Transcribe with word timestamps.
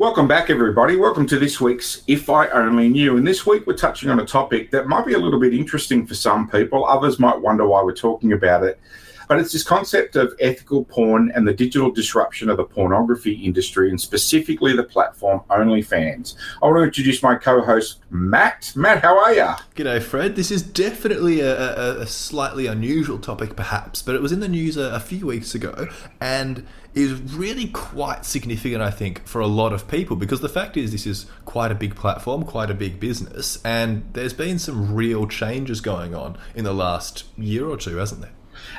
Welcome 0.00 0.28
back, 0.28 0.48
everybody. 0.48 0.94
Welcome 0.94 1.26
to 1.26 1.40
this 1.40 1.60
week's 1.60 2.04
If 2.06 2.30
I 2.30 2.46
Only 2.50 2.88
Knew. 2.88 3.16
And 3.16 3.26
this 3.26 3.44
week 3.44 3.66
we're 3.66 3.76
touching 3.76 4.10
on 4.10 4.20
a 4.20 4.24
topic 4.24 4.70
that 4.70 4.86
might 4.86 5.04
be 5.04 5.14
a 5.14 5.18
little 5.18 5.40
bit 5.40 5.52
interesting 5.52 6.06
for 6.06 6.14
some 6.14 6.48
people. 6.48 6.84
Others 6.84 7.18
might 7.18 7.40
wonder 7.40 7.66
why 7.66 7.82
we're 7.82 7.96
talking 7.96 8.32
about 8.32 8.62
it. 8.62 8.78
But 9.26 9.40
it's 9.40 9.52
this 9.52 9.64
concept 9.64 10.14
of 10.14 10.34
ethical 10.38 10.84
porn 10.84 11.32
and 11.34 11.48
the 11.48 11.52
digital 11.52 11.90
disruption 11.90 12.48
of 12.48 12.58
the 12.58 12.64
pornography 12.64 13.32
industry, 13.44 13.90
and 13.90 14.00
specifically 14.00 14.72
the 14.74 14.84
platform 14.84 15.40
OnlyFans. 15.50 16.36
I 16.62 16.66
want 16.66 16.78
to 16.78 16.84
introduce 16.84 17.20
my 17.20 17.34
co-host 17.34 17.98
Matt. 18.08 18.72
Matt, 18.76 19.02
how 19.02 19.18
are 19.18 19.34
you? 19.34 19.48
G'day, 19.74 20.00
Fred. 20.00 20.36
This 20.36 20.52
is 20.52 20.62
definitely 20.62 21.40
a, 21.40 21.58
a, 21.58 22.00
a, 22.02 22.06
slightly 22.06 22.66
unusual 22.66 23.18
topic, 23.18 23.54
perhaps, 23.54 24.00
but 24.00 24.14
it 24.14 24.22
was 24.22 24.32
in 24.32 24.40
the 24.40 24.48
news 24.48 24.76
a, 24.76 24.94
a 24.94 25.00
few 25.00 25.26
weeks 25.26 25.54
ago, 25.54 25.88
and 26.20 26.64
is 26.98 27.12
really 27.34 27.68
quite 27.68 28.24
significant, 28.24 28.82
I 28.82 28.90
think, 28.90 29.24
for 29.26 29.40
a 29.40 29.46
lot 29.46 29.72
of 29.72 29.86
people 29.86 30.16
because 30.16 30.40
the 30.40 30.48
fact 30.48 30.76
is, 30.76 30.90
this 30.90 31.06
is 31.06 31.26
quite 31.44 31.70
a 31.70 31.74
big 31.74 31.94
platform, 31.94 32.42
quite 32.42 32.70
a 32.70 32.74
big 32.74 32.98
business, 32.98 33.60
and 33.64 34.04
there's 34.14 34.32
been 34.32 34.58
some 34.58 34.94
real 34.94 35.28
changes 35.28 35.80
going 35.80 36.14
on 36.14 36.36
in 36.56 36.64
the 36.64 36.74
last 36.74 37.24
year 37.36 37.66
or 37.66 37.76
two, 37.76 37.96
hasn't 37.96 38.22
there? 38.22 38.32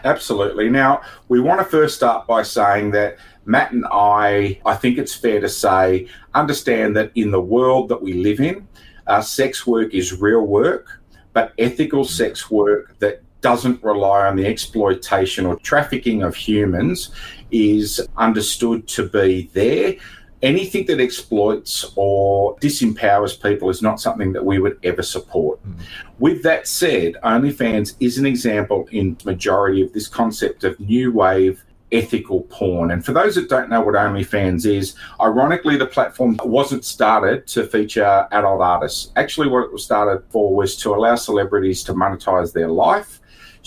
Absolutely. 0.03 0.69
Now, 0.69 1.01
we 1.29 1.39
want 1.39 1.61
to 1.61 1.65
first 1.65 1.95
start 1.95 2.27
by 2.27 2.43
saying 2.43 2.91
that 2.91 3.17
Matt 3.45 3.71
and 3.71 3.85
I, 3.89 4.59
I 4.65 4.75
think 4.75 4.97
it's 4.97 5.15
fair 5.15 5.39
to 5.39 5.49
say, 5.49 6.07
understand 6.35 6.97
that 6.97 7.11
in 7.15 7.31
the 7.31 7.41
world 7.41 7.87
that 7.87 8.01
we 8.01 8.13
live 8.13 8.41
in, 8.41 8.67
uh, 9.07 9.21
sex 9.21 9.65
work 9.65 9.93
is 9.93 10.19
real 10.19 10.45
work, 10.45 11.01
but 11.31 11.53
ethical 11.57 12.03
sex 12.03 12.51
work 12.51 12.99
that 12.99 13.23
doesn't 13.41 13.81
rely 13.81 14.27
on 14.27 14.35
the 14.35 14.45
exploitation 14.45 15.45
or 15.45 15.55
trafficking 15.57 16.21
of 16.23 16.35
humans 16.35 17.11
is 17.51 18.07
understood 18.17 18.87
to 18.87 19.07
be 19.07 19.49
there 19.53 19.95
anything 20.41 20.85
that 20.85 20.99
exploits 20.99 21.91
or 21.95 22.55
disempowers 22.57 23.41
people 23.41 23.69
is 23.69 23.81
not 23.81 23.99
something 23.99 24.31
that 24.33 24.45
we 24.45 24.59
would 24.59 24.79
ever 24.83 25.03
support. 25.03 25.59
Mm. 25.67 25.75
With 26.19 26.43
that 26.43 26.67
said, 26.67 27.15
OnlyFans 27.23 27.95
is 27.99 28.17
an 28.17 28.25
example 28.25 28.87
in 28.91 29.17
majority 29.25 29.81
of 29.81 29.93
this 29.93 30.07
concept 30.07 30.63
of 30.63 30.79
new 30.79 31.11
wave 31.11 31.63
ethical 31.91 32.41
porn. 32.43 32.91
And 32.91 33.03
for 33.03 33.13
those 33.13 33.35
that 33.35 33.49
don't 33.49 33.69
know 33.69 33.81
what 33.81 33.95
OnlyFans 33.95 34.65
is, 34.65 34.95
ironically, 35.19 35.75
the 35.75 35.87
platform 35.87 36.39
wasn't 36.43 36.85
started 36.85 37.47
to 37.47 37.65
feature 37.65 38.27
adult 38.31 38.61
artists. 38.61 39.11
Actually, 39.15 39.47
what 39.47 39.63
it 39.63 39.73
was 39.73 39.83
started 39.83 40.23
for 40.29 40.55
was 40.55 40.75
to 40.77 40.93
allow 40.93 41.15
celebrities 41.15 41.83
to 41.85 41.93
monetize 41.93 42.53
their 42.53 42.69
life. 42.69 43.19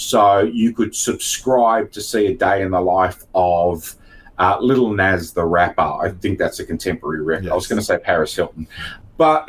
So 0.02 0.40
you 0.40 0.72
could 0.72 0.94
subscribe 0.94 1.92
to 1.92 2.00
see 2.00 2.26
a 2.26 2.34
day 2.34 2.62
in 2.62 2.70
the 2.70 2.80
life 2.80 3.24
of 3.34 3.94
uh, 4.38 4.58
Lil 4.60 4.92
Nas 4.92 5.32
the 5.32 5.44
rapper. 5.44 5.82
I 5.82 6.10
think 6.20 6.38
that's 6.38 6.58
a 6.58 6.66
contemporary 6.66 7.22
record. 7.22 7.44
Yes. 7.44 7.52
I 7.52 7.54
was 7.54 7.66
going 7.66 7.78
to 7.78 7.84
say 7.84 7.98
Paris 7.98 8.34
Hilton. 8.34 8.66
But 9.16 9.48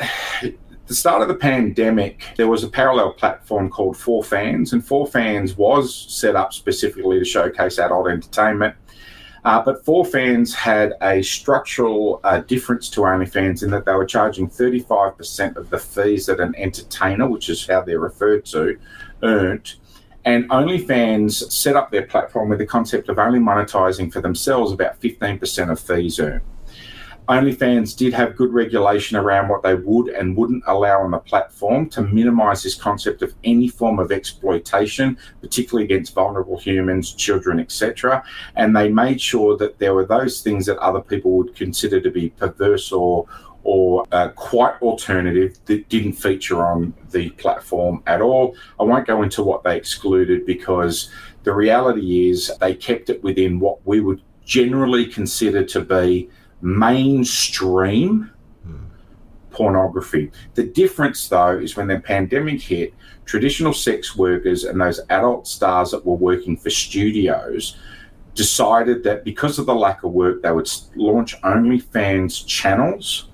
the 0.88 0.96
start 0.96 1.22
of 1.22 1.28
the 1.28 1.36
pandemic, 1.36 2.26
there 2.38 2.48
was 2.48 2.64
a 2.64 2.70
parallel 2.70 3.14
platform 3.14 3.70
called 3.70 3.96
4Fans, 3.96 4.74
and 4.74 4.84
4Fans 4.84 5.58
was 5.58 5.96
set 5.96 6.36
up 6.36 6.54
specifically 6.54 7.20
to 7.20 7.26
showcase 7.26 7.80
adult 7.80 8.10
entertainment. 8.10 8.76
Uh, 9.46 9.62
but 9.62 9.84
4Fans 9.84 10.54
had 10.54 10.94
a 11.02 11.22
structural 11.22 12.22
uh, 12.24 12.40
difference 12.40 12.90
to 12.90 13.02
OnlyFans 13.02 13.64
in 13.64 13.72
that 13.72 13.86
they 13.86 13.94
were 13.94 14.06
charging 14.06 14.48
35% 14.48 15.58
of 15.58 15.70
the 15.70 15.80
fees 15.80 16.28
that 16.28 16.40
an 16.40 16.56
entertainer, 16.56 17.28
which 17.28 17.50
is 17.50 17.66
how 17.68 17.82
they're 17.82 18.00
referred 18.00 18.46
to, 18.46 18.78
earned 19.22 19.76
and 20.26 20.50
OnlyFans 20.50 21.52
set 21.52 21.76
up 21.76 21.92
their 21.92 22.06
platform 22.06 22.50
with 22.50 22.60
the 22.60 22.66
concept 22.66 23.10
of 23.10 23.20
only 23.20 23.40
monetizing 23.40 24.12
for 24.12 24.22
themselves 24.22 24.72
about 24.72 25.00
15% 25.02 25.72
of 25.72 25.80
fees 25.80 26.20
earned. 26.20 26.42
OnlyFans 27.30 27.96
did 27.96 28.14
have 28.14 28.36
good 28.36 28.54
regulation 28.54 29.16
around 29.16 29.48
what 29.48 29.64
they 29.64 29.76
would 29.76 30.10
and 30.10 30.36
wouldn't 30.36 30.64
allow 30.68 31.02
on 31.02 31.12
the 31.12 31.20
platform 31.20 31.90
to 31.90 32.02
minimize 32.02 32.64
this 32.64 32.76
concept 32.76 33.22
of 33.22 33.34
any 33.46 33.70
form 33.70 33.98
of 33.98 34.12
exploitation, 34.12 35.18
particularly 35.40 35.86
against 35.86 36.14
vulnerable 36.14 36.60
humans, 36.60 37.14
children, 37.14 37.62
etc. 37.62 38.24
And 38.56 38.76
they 38.76 38.90
made 38.90 39.22
sure 39.22 39.56
that 39.58 39.80
there 39.80 39.94
were 39.94 40.06
those 40.06 40.42
things 40.42 40.66
that 40.66 40.78
other 40.80 41.00
people 41.00 41.32
would 41.38 41.56
consider 41.56 42.02
to 42.02 42.12
be 42.12 42.30
perverse 42.32 42.92
or 42.92 43.26
or 43.64 44.06
uh, 44.12 44.30
quite 44.30 44.82
alternative 44.82 45.58
that 45.66 45.88
didn't 45.90 46.14
feature 46.14 46.66
on 46.66 46.94
the 47.12 47.30
platform 47.32 48.04
at 48.08 48.22
all. 48.22 48.56
I 48.80 48.84
won't 48.84 49.08
go 49.08 49.24
into 49.24 49.44
what 49.44 49.64
they 49.64 49.78
excluded 49.78 50.46
because 50.46 51.10
the 51.44 51.54
reality 51.54 52.30
is 52.30 52.52
they 52.60 52.76
kept 52.76 53.10
it 53.10 53.24
within 53.24 53.60
what 53.60 53.86
we 53.86 54.00
would 54.02 54.22
generally 54.46 55.06
consider 55.06 55.64
to 55.64 55.82
be 55.82 56.30
mainstream 56.62 58.30
pornography. 59.54 60.32
The 60.56 60.64
difference, 60.64 61.30
though, 61.30 61.58
is 61.58 61.78
when 61.78 61.88
the 61.88 62.00
pandemic 62.00 62.62
hit, 62.62 62.94
traditional 63.26 63.74
sex 63.74 64.18
workers 64.18 64.66
and 64.66 64.82
those 64.82 65.00
adult 65.10 65.48
stars 65.48 65.92
that 65.92 66.06
were 66.06 66.16
working 66.16 66.58
for 66.58 66.70
studios 66.70 67.78
decided 68.36 69.04
that 69.04 69.24
because 69.24 69.60
of 69.60 69.68
the 69.68 69.76
lack 69.76 70.04
of 70.04 70.12
work, 70.12 70.42
they 70.42 70.52
would 70.52 70.70
launch 70.96 71.40
OnlyFans 71.42 72.46
channels 72.46 73.30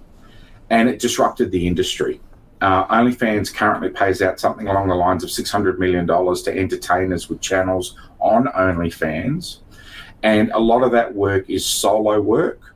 and 0.69 0.90
it 0.90 1.00
disrupted 1.00 1.52
the 1.52 1.68
industry. 1.68 2.22
Uh, 2.62 2.85
OnlyFans 2.88 3.53
currently 3.53 3.90
pays 3.90 4.22
out 4.22 4.40
something 4.40 4.68
along 4.68 4.90
the 4.90 4.96
lines 4.96 5.24
of 5.24 5.30
$600 5.30 5.78
million 5.80 6.06
to 6.06 6.59
entertainers 6.59 7.30
with 7.30 7.40
channels 7.40 7.96
on 8.19 8.46
OnlyFans. 8.47 9.59
And 10.24 10.52
a 10.52 10.59
lot 10.59 10.84
of 10.84 10.91
that 10.91 11.16
work 11.16 11.50
is 11.50 11.66
solo 11.66 12.19
work. 12.19 12.75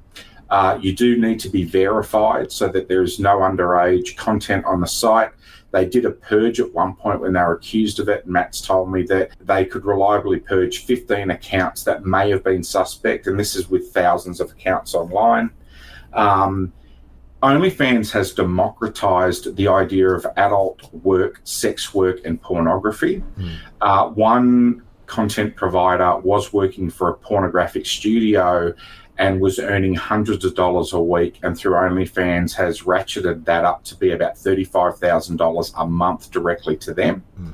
Uh, 0.49 0.77
you 0.81 0.95
do 0.95 1.19
need 1.19 1.39
to 1.39 1.49
be 1.49 1.63
verified 1.63 2.51
so 2.51 2.67
that 2.69 2.87
there 2.87 3.03
is 3.03 3.19
no 3.19 3.39
underage 3.39 4.15
content 4.15 4.63
on 4.65 4.79
the 4.79 4.87
site. 4.87 5.31
They 5.71 5.85
did 5.85 6.05
a 6.05 6.11
purge 6.11 6.59
at 6.59 6.71
one 6.71 6.95
point 6.95 7.19
when 7.19 7.33
they 7.33 7.41
were 7.41 7.55
accused 7.55 7.99
of 7.99 8.07
it. 8.07 8.27
Matt's 8.27 8.61
told 8.61 8.91
me 8.91 9.01
that 9.07 9.31
they 9.41 9.65
could 9.65 9.83
reliably 9.83 10.39
purge 10.39 10.85
15 10.85 11.31
accounts 11.31 11.83
that 11.85 12.05
may 12.05 12.29
have 12.29 12.43
been 12.43 12.63
suspect, 12.63 13.25
and 13.25 13.39
this 13.39 13.55
is 13.55 13.67
with 13.67 13.91
thousands 13.91 14.39
of 14.39 14.51
accounts 14.51 14.93
online. 14.93 15.49
Um, 16.13 16.71
OnlyFans 17.43 18.09
has 18.11 18.33
democratized 18.33 19.57
the 19.57 19.67
idea 19.67 20.09
of 20.09 20.25
adult 20.37 20.91
work, 20.93 21.41
sex 21.43 21.93
work, 21.93 22.21
and 22.23 22.41
pornography. 22.41 23.21
Mm. 23.37 23.57
Uh, 23.81 24.07
one 24.09 24.81
content 25.07 25.53
provider 25.57 26.17
was 26.19 26.53
working 26.53 26.89
for 26.89 27.09
a 27.09 27.13
pornographic 27.13 27.85
studio 27.85 28.73
and 29.17 29.41
was 29.41 29.59
earning 29.59 29.93
hundreds 29.93 30.45
of 30.45 30.55
dollars 30.55 30.93
a 30.93 30.99
week, 31.01 31.39
and 31.43 31.57
through 31.57 31.73
OnlyFans 31.73 32.53
has 32.53 32.83
ratcheted 32.83 33.43
that 33.43 33.65
up 33.65 33.83
to 33.83 33.97
be 33.97 34.11
about 34.11 34.35
$35,000 34.35 35.73
a 35.77 35.85
month 35.85 36.31
directly 36.31 36.77
to 36.77 36.93
them. 36.93 37.23
Mm. 37.37 37.53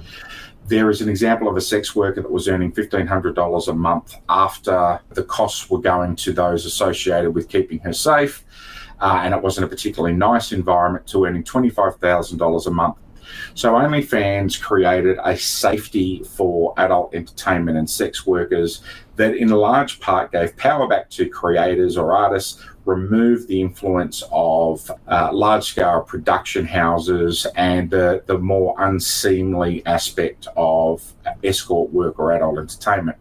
There 0.67 0.91
is 0.91 1.01
an 1.01 1.09
example 1.09 1.49
of 1.49 1.57
a 1.57 1.61
sex 1.61 1.95
worker 1.95 2.21
that 2.21 2.31
was 2.31 2.47
earning 2.47 2.71
$1,500 2.71 3.67
a 3.67 3.73
month 3.73 4.15
after 4.29 4.99
the 5.09 5.23
costs 5.23 5.67
were 5.67 5.81
going 5.81 6.15
to 6.17 6.31
those 6.31 6.67
associated 6.67 7.31
with 7.31 7.49
keeping 7.49 7.79
her 7.79 7.91
safe 7.91 8.45
uh, 9.01 9.21
and 9.23 9.33
it 9.33 9.41
wasn't 9.41 9.65
a 9.65 9.67
particularly 9.67 10.15
nice 10.15 10.51
environment 10.51 11.07
to 11.07 11.25
earning 11.25 11.43
$25,000 11.43 12.67
a 12.67 12.71
month. 12.71 12.97
So 13.53 13.73
OnlyFans 13.73 14.61
created 14.61 15.19
a 15.23 15.37
safety 15.37 16.23
for 16.23 16.73
adult 16.77 17.13
entertainment 17.13 17.77
and 17.77 17.89
sex 17.89 18.25
workers 18.25 18.81
that 19.17 19.35
in 19.35 19.49
large 19.49 19.99
part 19.99 20.31
gave 20.31 20.55
power 20.57 20.87
back 20.87 21.09
to 21.11 21.27
creators 21.27 21.97
or 21.97 22.15
artists, 22.15 22.63
removed 22.85 23.47
the 23.47 23.61
influence 23.61 24.23
of 24.31 24.89
uh, 25.07 25.29
large-scale 25.31 26.01
production 26.01 26.65
houses 26.65 27.45
and 27.55 27.91
the 27.91 28.39
more 28.41 28.75
unseemly 28.79 29.85
aspect 29.85 30.47
of 30.55 31.13
escort 31.43 31.91
work 31.91 32.17
or 32.17 32.31
adult 32.31 32.57
entertainment. 32.57 33.17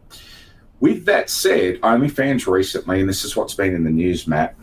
With 0.80 1.04
that 1.06 1.28
said, 1.28 1.80
OnlyFans 1.80 2.46
recently, 2.46 3.00
and 3.00 3.08
this 3.08 3.24
is 3.24 3.36
what's 3.36 3.54
been 3.54 3.74
in 3.74 3.82
the 3.82 3.90
news, 3.90 4.28
Matt, 4.28 4.54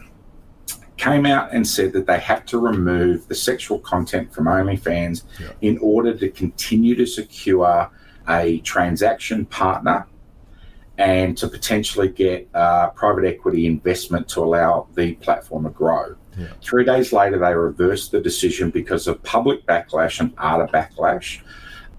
came 0.97 1.25
out 1.25 1.51
and 1.51 1.67
said 1.67 1.93
that 1.93 2.07
they 2.07 2.19
had 2.19 2.47
to 2.47 2.57
remove 2.57 3.27
the 3.27 3.35
sexual 3.35 3.79
content 3.79 4.33
from 4.33 4.45
OnlyFans 4.45 5.23
yeah. 5.39 5.51
in 5.61 5.77
order 5.79 6.13
to 6.13 6.29
continue 6.29 6.95
to 6.95 7.05
secure 7.05 7.89
a 8.29 8.59
transaction 8.59 9.45
partner 9.45 10.07
and 10.97 11.37
to 11.37 11.47
potentially 11.47 12.07
get 12.07 12.47
uh, 12.53 12.89
private 12.91 13.25
equity 13.25 13.65
investment 13.65 14.27
to 14.29 14.43
allow 14.43 14.87
the 14.95 15.13
platform 15.15 15.65
to 15.65 15.69
grow. 15.69 16.15
Yeah. 16.37 16.47
Three 16.61 16.85
days 16.85 17.11
later, 17.11 17.37
they 17.37 17.53
reversed 17.53 18.11
the 18.11 18.21
decision 18.21 18.69
because 18.69 19.07
of 19.07 19.21
public 19.23 19.65
backlash 19.65 20.19
and 20.19 20.33
art 20.37 20.71
backlash. 20.71 21.41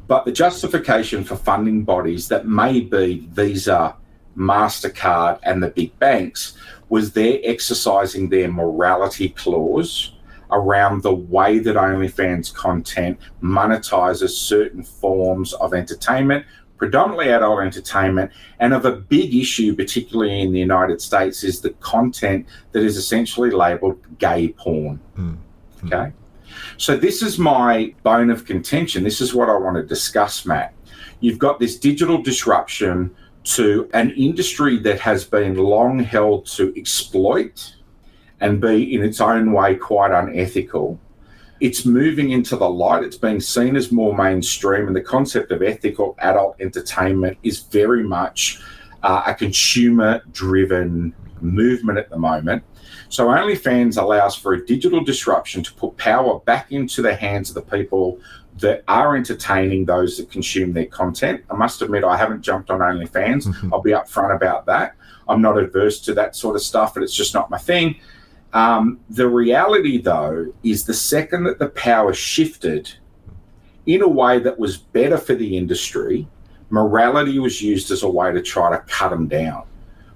But 0.07 0.25
the 0.25 0.33
justification 0.33 1.25
for 1.25 1.37
funding 1.37 1.83
bodies 1.85 2.29
that 2.29 2.47
may 2.47 2.81
be 2.81 3.27
Visa, 3.31 3.97
MasterCard, 4.37 5.39
and 5.43 5.63
the 5.63 5.69
big 5.69 5.99
banks 5.99 6.57
was 6.89 7.13
they're 7.13 7.41
exercising 7.43 8.29
their 8.29 8.51
morality 8.51 9.31
clause 9.31 10.13
around 10.51 11.03
the 11.03 11.15
way 11.15 11.59
that 11.59 11.77
OnlyFans 11.77 12.55
content 12.55 13.19
monetizes 13.43 14.31
certain 14.31 14.83
forms 14.83 15.53
of 15.55 15.75
entertainment, 15.75 16.45
predominantly 16.77 17.31
adult 17.31 17.61
entertainment, 17.61 18.31
and 18.61 18.73
of 18.73 18.85
a 18.85 18.93
big 18.93 19.35
issue, 19.35 19.75
particularly 19.75 20.41
in 20.41 20.53
the 20.53 20.61
United 20.61 21.01
States, 21.01 21.43
is 21.43 21.61
the 21.61 21.71
content 21.81 22.47
that 22.73 22.83
is 22.83 22.97
essentially 22.97 23.51
labeled 23.51 23.99
gay 24.19 24.49
porn. 24.49 25.01
Mm. 25.17 25.39
Okay. 25.85 26.13
So, 26.79 26.97
this 26.97 27.23
is 27.23 27.39
my 27.39 27.95
bone 28.03 28.31
of 28.31 28.45
contention. 28.45 29.05
This 29.05 29.21
is 29.21 29.35
what 29.35 29.49
I 29.49 29.57
want 29.57 29.77
to 29.77 29.83
discuss, 29.83 30.47
Matt. 30.47 30.75
You've 31.21 31.39
got 31.39 31.59
this 31.59 31.77
digital 31.77 32.23
disruption 32.23 33.15
to 33.55 33.89
an 33.95 34.11
industry 34.11 34.79
that 34.79 35.01
has 35.01 35.25
been 35.25 35.57
long 35.57 35.99
held 35.99 36.47
to 36.47 36.73
exploit 36.79 37.75
and 38.41 38.61
be, 38.61 38.95
in 38.95 39.03
its 39.03 39.21
own 39.21 39.53
way, 39.53 39.75
quite 39.75 40.11
unethical 40.11 41.01
it's 41.61 41.87
moving 41.87 42.31
into 42.31 42.57
the 42.57 42.69
light. 42.69 43.03
It's 43.03 43.17
being 43.17 43.41
seen 43.41 43.77
as 43.77 43.91
more 43.91 44.15
mainstream, 44.15 44.87
and 44.87 44.97
the 44.97 45.01
concept 45.01 45.53
of 45.53 45.63
ethical 45.63 46.15
adult 46.19 46.61
entertainment 46.61 47.39
is 47.43 47.61
very 47.61 48.03
much 48.03 48.61
uh, 49.03 49.23
a 49.27 49.35
consumer 49.35 50.23
driven 50.33 51.15
movement 51.41 51.99
at 51.99 52.11
the 52.11 52.19
moment. 52.19 52.63
So, 53.09 53.29
OnlyFans 53.29 54.01
allows 54.01 54.35
for 54.35 54.55
a 54.55 54.67
digital 54.67 55.03
disruption 55.03 55.63
to 55.63 55.73
put 55.75 55.97
power 55.97 56.41
back 56.41 56.73
into 56.73 57.03
the 57.03 57.15
hands 57.15 57.49
of 57.51 57.55
the 57.55 57.77
people 57.77 58.19
that 58.59 58.85
are 58.89 59.17
entertaining 59.17 59.85
those 59.85 60.17
that 60.17 60.31
consume 60.31 60.73
their 60.73 60.87
content. 60.87 61.45
I 61.51 61.55
must 61.55 61.83
admit, 61.83 62.05
I 62.05 62.17
haven't 62.17 62.43
jumped 62.43 62.71
on 62.71 62.81
OnlyFans. 62.81 63.47
Mm-hmm. 63.47 63.73
I'll 63.73 63.83
be 63.83 63.91
upfront 63.91 64.35
about 64.35 64.67
that. 64.67 64.95
I'm 65.29 65.43
not 65.43 65.59
adverse 65.59 66.01
to 66.03 66.15
that 66.15 66.37
sort 66.37 66.57
of 66.57 66.63
stuff, 66.63 66.95
but 66.95 67.03
it's 67.03 67.15
just 67.15 67.35
not 67.35 67.51
my 67.51 67.59
thing. 67.59 67.97
Um, 68.53 69.01
the 69.11 69.29
reality, 69.29 70.01
though, 70.01 70.53
is 70.63 70.85
the 70.85 70.95
second 70.95 71.45
that 71.45 71.59
the 71.59 71.69
power 71.71 72.15
shifted 72.15 72.91
in 73.87 74.03
a 74.03 74.09
way 74.09 74.39
that 74.39 74.59
was 74.59 74.77
better 74.77 75.19
for 75.19 75.35
the 75.35 75.57
industry, 75.57 76.27
morality 76.71 77.39
was 77.39 77.63
used 77.63 77.91
as 77.91 78.03
a 78.03 78.09
way 78.09 78.33
to 78.33 78.43
try 78.43 78.71
to 78.71 78.79
cut 78.87 79.11
them 79.11 79.29
down. 79.29 79.65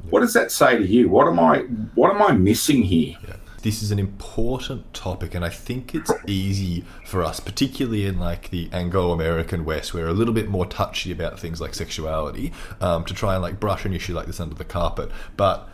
What 0.09 0.21
does 0.21 0.33
that 0.33 0.51
say 0.51 0.79
to 0.79 0.87
you? 0.87 1.09
What 1.09 1.29
am 1.29 1.39
I 1.39 1.59
what 1.95 2.11
am 2.15 2.23
I 2.23 2.33
missing 2.33 2.83
here? 2.83 3.17
Yeah. 3.27 3.37
This 3.63 3.83
is 3.83 3.91
an 3.91 3.99
important 3.99 4.95
topic, 4.95 5.35
and 5.35 5.45
I 5.45 5.51
think 5.51 5.95
it's 5.95 6.11
easy 6.27 6.85
for 7.05 7.23
us, 7.23 7.41
particularly 7.41 8.07
in 8.07 8.19
like 8.19 8.51
the 8.51 8.71
Anglo-American 8.73 9.67
West, 9.67 9.93
where 9.93 10.05
we're 10.05 10.11
a 10.11 10.15
little 10.15 10.33
bit 10.33 10.49
more 10.49 10.65
touchy 10.65 11.13
about 11.13 11.39
things 11.39 11.61
like 11.61 11.75
sexuality, 11.75 12.53
um, 12.81 13.05
to 13.05 13.13
try 13.13 13.35
and 13.35 13.43
like 13.43 13.61
brush 13.61 13.85
an 13.85 13.93
issue 13.93 14.15
like 14.15 14.27
this 14.27 14.41
under 14.41 14.55
the 14.55 14.65
carpet. 14.65 15.11
But 15.37 15.69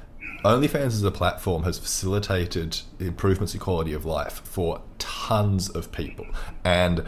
OnlyFans 0.45 0.87
as 0.87 1.03
a 1.05 1.11
platform 1.13 1.63
has 1.63 1.79
facilitated 1.79 2.81
improvements 2.99 3.55
in 3.55 3.61
quality 3.61 3.93
of 3.93 4.05
life 4.05 4.43
for 4.45 4.83
tons 4.99 5.69
of 5.69 5.93
people. 5.93 6.27
And 6.65 7.05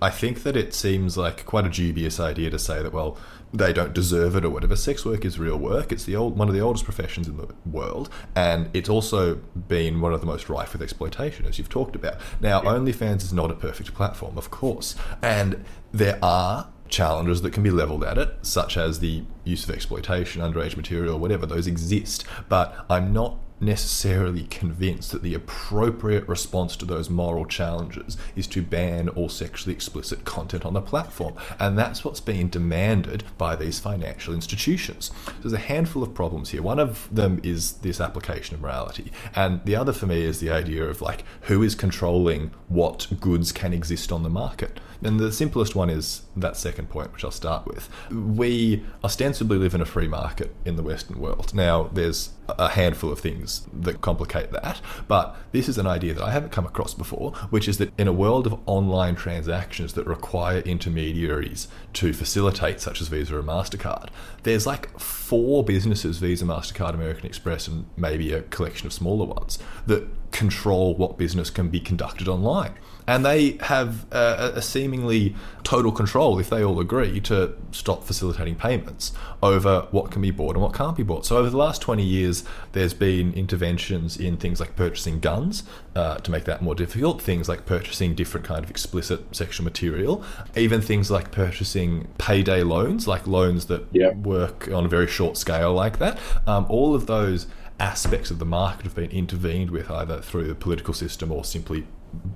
I 0.00 0.10
think 0.10 0.42
that 0.42 0.56
it 0.56 0.74
seems 0.74 1.16
like 1.16 1.44
quite 1.44 1.66
a 1.66 1.70
dubious 1.70 2.20
idea 2.20 2.50
to 2.50 2.58
say 2.58 2.82
that, 2.82 2.92
well, 2.92 3.16
they 3.52 3.72
don't 3.72 3.94
deserve 3.94 4.36
it 4.36 4.44
or 4.44 4.50
whatever. 4.50 4.76
Sex 4.76 5.04
work 5.04 5.24
is 5.24 5.38
real 5.38 5.56
work. 5.56 5.92
It's 5.92 6.04
the 6.04 6.16
old 6.16 6.36
one 6.36 6.48
of 6.48 6.54
the 6.54 6.60
oldest 6.60 6.84
professions 6.84 7.28
in 7.28 7.36
the 7.36 7.48
world, 7.64 8.10
and 8.34 8.68
it's 8.74 8.88
also 8.88 9.36
been 9.36 10.00
one 10.00 10.12
of 10.12 10.20
the 10.20 10.26
most 10.26 10.48
rife 10.48 10.72
with 10.72 10.82
exploitation, 10.82 11.46
as 11.46 11.58
you've 11.58 11.68
talked 11.68 11.96
about. 11.96 12.16
Now, 12.40 12.62
yeah. 12.62 12.70
OnlyFans 12.70 13.22
is 13.22 13.32
not 13.32 13.50
a 13.50 13.54
perfect 13.54 13.94
platform, 13.94 14.36
of 14.36 14.50
course, 14.50 14.94
and 15.22 15.64
there 15.92 16.18
are 16.22 16.68
challenges 16.88 17.42
that 17.42 17.52
can 17.52 17.62
be 17.62 17.70
leveled 17.70 18.04
at 18.04 18.18
it, 18.18 18.34
such 18.42 18.76
as 18.76 19.00
the 19.00 19.22
use 19.44 19.64
of 19.64 19.70
exploitation, 19.70 20.42
underage 20.42 20.76
material, 20.76 21.18
whatever, 21.18 21.46
those 21.46 21.66
exist. 21.66 22.24
But 22.48 22.74
I'm 22.88 23.12
not 23.12 23.36
necessarily 23.60 24.44
convinced 24.44 25.12
that 25.12 25.22
the 25.22 25.34
appropriate 25.34 26.26
response 26.28 26.76
to 26.76 26.84
those 26.84 27.10
moral 27.10 27.44
challenges 27.44 28.16
is 28.36 28.46
to 28.48 28.62
ban 28.62 29.08
all 29.10 29.28
sexually 29.28 29.74
explicit 29.74 30.24
content 30.24 30.64
on 30.64 30.74
the 30.74 30.80
platform. 30.80 31.34
And 31.58 31.78
that's 31.78 32.04
what's 32.04 32.20
being 32.20 32.48
demanded 32.48 33.24
by 33.36 33.56
these 33.56 33.78
financial 33.78 34.34
institutions. 34.34 35.10
There's 35.40 35.52
a 35.52 35.58
handful 35.58 36.02
of 36.02 36.14
problems 36.14 36.50
here. 36.50 36.62
One 36.62 36.78
of 36.78 37.08
them 37.14 37.40
is 37.42 37.72
this 37.72 38.00
application 38.00 38.54
of 38.54 38.60
morality. 38.60 39.12
And 39.34 39.64
the 39.64 39.76
other 39.76 39.92
for 39.92 40.06
me 40.06 40.22
is 40.22 40.40
the 40.40 40.50
idea 40.50 40.84
of 40.84 41.00
like 41.00 41.24
who 41.42 41.62
is 41.62 41.74
controlling 41.74 42.50
what 42.68 43.08
goods 43.20 43.52
can 43.52 43.72
exist 43.72 44.12
on 44.12 44.22
the 44.22 44.30
market. 44.30 44.80
And 45.02 45.20
the 45.20 45.32
simplest 45.32 45.74
one 45.74 45.90
is 45.90 46.22
that 46.36 46.56
second 46.56 46.90
point, 46.90 47.12
which 47.12 47.24
I'll 47.24 47.30
start 47.30 47.66
with. 47.66 47.88
We 48.10 48.82
ostensibly 49.04 49.56
live 49.56 49.74
in 49.74 49.80
a 49.80 49.86
free 49.86 50.08
market 50.08 50.54
in 50.64 50.76
the 50.76 50.82
Western 50.82 51.20
world. 51.20 51.54
Now, 51.54 51.84
there's 51.92 52.30
a 52.48 52.68
handful 52.70 53.12
of 53.12 53.20
things 53.20 53.66
that 53.72 54.00
complicate 54.00 54.50
that, 54.52 54.80
but 55.06 55.36
this 55.52 55.68
is 55.68 55.78
an 55.78 55.86
idea 55.86 56.14
that 56.14 56.22
I 56.22 56.30
haven't 56.30 56.52
come 56.52 56.66
across 56.66 56.94
before, 56.94 57.32
which 57.50 57.68
is 57.68 57.78
that 57.78 57.92
in 57.98 58.08
a 58.08 58.12
world 58.12 58.46
of 58.46 58.58
online 58.66 59.16
transactions 59.16 59.94
that 59.94 60.06
require 60.06 60.60
intermediaries 60.60 61.68
to 61.94 62.12
facilitate, 62.12 62.80
such 62.80 63.00
as 63.00 63.08
Visa 63.08 63.36
or 63.36 63.42
MasterCard, 63.42 64.08
there's 64.44 64.66
like 64.66 64.98
four 64.98 65.64
businesses 65.64 66.18
Visa, 66.18 66.44
MasterCard, 66.44 66.94
American 66.94 67.26
Express, 67.26 67.68
and 67.68 67.86
maybe 67.96 68.32
a 68.32 68.42
collection 68.42 68.86
of 68.86 68.92
smaller 68.92 69.26
ones 69.26 69.58
that 69.86 70.08
control 70.30 70.94
what 70.94 71.18
business 71.18 71.50
can 71.50 71.68
be 71.68 71.80
conducted 71.80 72.28
online 72.28 72.74
and 73.08 73.24
they 73.24 73.52
have 73.62 74.06
a, 74.12 74.52
a, 74.56 74.62
seemingly 74.62 75.34
total 75.64 75.90
control 75.90 76.38
if 76.38 76.50
they 76.50 76.62
all 76.62 76.78
agree 76.78 77.20
to 77.20 77.54
stop 77.72 78.04
facilitating 78.04 78.54
payments 78.54 79.12
over 79.42 79.88
what 79.90 80.10
can 80.10 80.20
be 80.20 80.30
bought 80.30 80.54
and 80.54 80.62
what 80.62 80.74
can't 80.74 80.94
be 80.94 81.02
bought. 81.02 81.24
So 81.24 81.38
over 81.38 81.48
the 81.48 81.56
last 81.56 81.80
20 81.80 82.04
years, 82.04 82.44
there's 82.72 82.92
been 82.92 83.32
interventions 83.32 84.18
in 84.18 84.36
things 84.36 84.60
like 84.60 84.76
purchasing 84.76 85.20
guns 85.20 85.64
uh, 85.96 86.18
to 86.18 86.30
make 86.30 86.44
that 86.44 86.60
more 86.60 86.74
difficult, 86.74 87.22
things 87.22 87.48
like 87.48 87.64
purchasing 87.64 88.14
different 88.14 88.46
kind 88.46 88.62
of 88.62 88.70
explicit 88.70 89.34
sexual 89.34 89.64
material, 89.64 90.22
even 90.54 90.82
things 90.82 91.10
like 91.10 91.32
purchasing 91.32 92.08
payday 92.18 92.62
loans, 92.62 93.08
like 93.08 93.26
loans 93.26 93.66
that 93.66 93.90
work 94.18 94.68
on 94.68 94.84
a 94.84 94.88
very 94.88 95.06
short 95.06 95.38
scale 95.38 95.72
like 95.72 95.98
that. 95.98 96.18
Um, 96.46 96.66
all 96.68 96.94
of 96.94 97.06
those 97.06 97.46
aspects 97.80 98.30
of 98.30 98.38
the 98.38 98.44
market 98.44 98.82
have 98.82 98.94
been 98.94 99.10
intervened 99.10 99.70
with 99.70 99.90
either 99.90 100.20
through 100.20 100.48
the 100.48 100.54
political 100.54 100.92
system 100.92 101.32
or 101.32 101.42
simply 101.42 101.86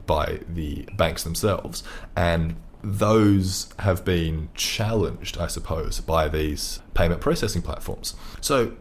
by 0.07 0.41
the 0.49 0.87
banks 0.97 1.25
themselves. 1.25 1.83
And 2.17 2.57
those 2.83 3.73
have 3.79 4.05
been 4.05 4.49
challenged, 4.55 5.39
I 5.39 5.47
suppose, 5.47 6.01
by 6.01 6.29
these 6.29 6.81
payment 6.95 7.21
processing 7.21 7.63
platforms. 7.63 8.15
So, 8.41 8.77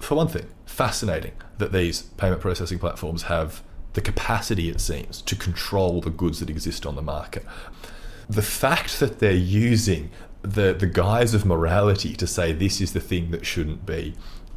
for 0.00 0.16
one 0.16 0.28
thing, 0.28 0.46
fascinating 0.66 1.32
that 1.58 1.72
these 1.72 2.02
payment 2.02 2.40
processing 2.40 2.78
platforms 2.78 3.24
have 3.24 3.62
the 3.94 4.00
capacity, 4.00 4.68
it 4.68 4.80
seems, 4.80 5.22
to 5.22 5.34
control 5.36 6.00
the 6.00 6.10
goods 6.10 6.40
that 6.40 6.50
exist 6.50 6.84
on 6.84 6.96
the 6.96 7.02
market. 7.02 7.44
The 8.28 8.42
fact 8.42 9.00
that 9.00 9.20
they're 9.20 9.32
using 9.32 10.10
the, 10.42 10.74
the 10.74 10.86
guise 10.86 11.32
of 11.32 11.46
morality 11.46 12.14
to 12.16 12.26
say 12.26 12.52
this 12.52 12.80
is 12.80 12.92
the 12.92 13.00
thing 13.00 13.30
that 13.30 13.46
shouldn't 13.46 13.86
be 13.86 14.14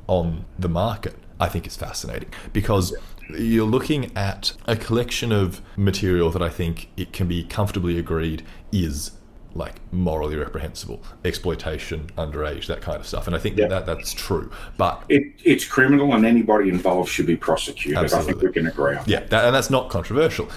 on 0.08 0.46
the 0.58 0.68
market, 0.70 1.16
I 1.40 1.48
think 1.48 1.68
is 1.68 1.78
fascinating 1.78 2.30
because 2.52 2.94
you're 3.30 3.66
looking 3.66 4.16
at 4.16 4.54
a 4.66 4.76
collection 4.76 5.32
of 5.32 5.62
material 5.78 6.30
that 6.32 6.42
I 6.42 6.50
think 6.50 6.90
it 6.98 7.14
can 7.14 7.28
be 7.28 7.44
comfortably 7.44 7.98
agreed 7.98 8.44
is 8.72 9.12
like 9.54 9.76
morally 9.92 10.36
reprehensible, 10.36 11.02
exploitation, 11.26 12.10
underage, 12.18 12.68
that 12.68 12.82
kind 12.82 12.98
of 12.98 13.08
stuff. 13.08 13.28
And 13.28 13.36
I 13.36 13.40
think 13.40 13.58
yep. 13.58 13.70
that 13.70 13.86
that's 13.86 14.14
true. 14.14 14.52
But 14.78 15.04
it, 15.10 15.24
it's 15.44 15.66
criminal, 15.66 16.14
and 16.14 16.26
anybody 16.26 16.70
involved 16.70 17.10
should 17.10 17.26
be 17.26 17.36
prosecuted. 17.36 17.98
Absolutely. 17.98 18.30
I 18.30 18.34
think 18.34 18.44
we 18.44 18.54
can 18.54 18.68
agree 18.68 18.96
on. 18.96 19.04
Yeah, 19.08 19.22
that, 19.26 19.46
and 19.46 19.56
that's 19.56 19.70
not 19.70 19.90
controversial. 19.90 20.50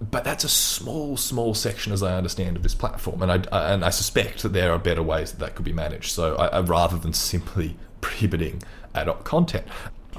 But 0.00 0.24
that's 0.24 0.44
a 0.44 0.48
small, 0.48 1.18
small 1.18 1.52
section, 1.52 1.92
as 1.92 2.02
I 2.02 2.16
understand, 2.16 2.56
of 2.56 2.62
this 2.62 2.74
platform, 2.74 3.20
and 3.22 3.30
I, 3.30 3.56
I 3.56 3.72
and 3.72 3.84
I 3.84 3.90
suspect 3.90 4.42
that 4.42 4.54
there 4.54 4.72
are 4.72 4.78
better 4.78 5.02
ways 5.02 5.32
that 5.32 5.40
that 5.40 5.54
could 5.54 5.66
be 5.66 5.74
managed. 5.74 6.12
So, 6.12 6.36
I, 6.36 6.46
I, 6.46 6.60
rather 6.60 6.96
than 6.96 7.12
simply 7.12 7.76
prohibiting 8.00 8.62
adult 8.94 9.24
content, 9.24 9.66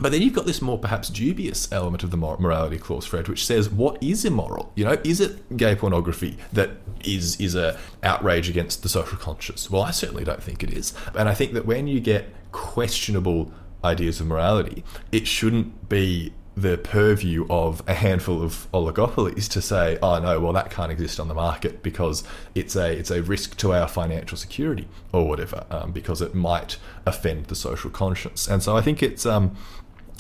but 0.02 0.12
then 0.12 0.22
you've 0.22 0.34
got 0.34 0.46
this 0.46 0.62
more 0.62 0.78
perhaps 0.78 1.10
dubious 1.10 1.72
element 1.72 2.04
of 2.04 2.12
the 2.12 2.18
morality 2.18 2.78
clause, 2.78 3.06
Fred, 3.06 3.28
which 3.28 3.46
says 3.46 3.70
what 3.70 4.02
is 4.02 4.26
immoral? 4.26 4.72
You 4.76 4.86
know, 4.86 4.98
is 5.04 5.22
it 5.22 5.56
gay 5.56 5.76
pornography 5.76 6.38
that 6.54 6.72
is 7.04 7.40
is 7.40 7.56
a 7.56 7.78
outrage 8.04 8.50
against 8.50 8.84
the 8.84 8.90
social 8.90 9.18
conscience? 9.18 9.70
Well, 9.70 9.84
I 9.84 9.92
certainly 9.92 10.24
don't 10.24 10.44
think 10.44 10.64
it 10.64 10.74
is, 10.74 10.94
and 11.16 11.30
I 11.30 11.34
think 11.34 11.54
that 11.54 11.66
when 11.66 11.88
you 11.88 12.00
get 12.00 12.34
questionable 12.52 13.54
ideas 13.84 14.20
of 14.20 14.28
morality, 14.28 14.84
it 15.12 15.28
shouldn't 15.28 15.90
be 15.90 16.34
the 16.56 16.78
purview 16.78 17.46
of 17.50 17.82
a 17.88 17.94
handful 17.94 18.44
of 18.44 18.68
oligopolies 18.74 19.48
to 19.50 19.62
say, 19.62 19.98
oh 20.02 20.20
no, 20.20 20.40
well 20.40 20.52
that 20.54 20.70
can't 20.70 20.92
exist 20.92 21.20
on 21.20 21.28
the 21.28 21.34
market 21.34 21.82
because 21.82 22.24
it's 22.54 22.76
a 22.76 22.92
it's 22.92 23.10
a 23.10 23.22
risk 23.24 23.56
to 23.58 23.74
our 23.74 23.88
financial 23.88 24.38
security 24.38 24.88
or 25.14 25.28
whatever, 25.28 25.66
um, 25.72 25.92
because 25.92 26.22
it 26.22 26.36
might 26.36 26.78
offend 27.06 27.46
the 27.46 27.56
social 27.56 27.90
conscience. 27.90 28.48
And 28.48 28.62
so 28.62 28.76
I 28.76 28.82
think 28.82 29.02
it's 29.02 29.26
um, 29.26 29.56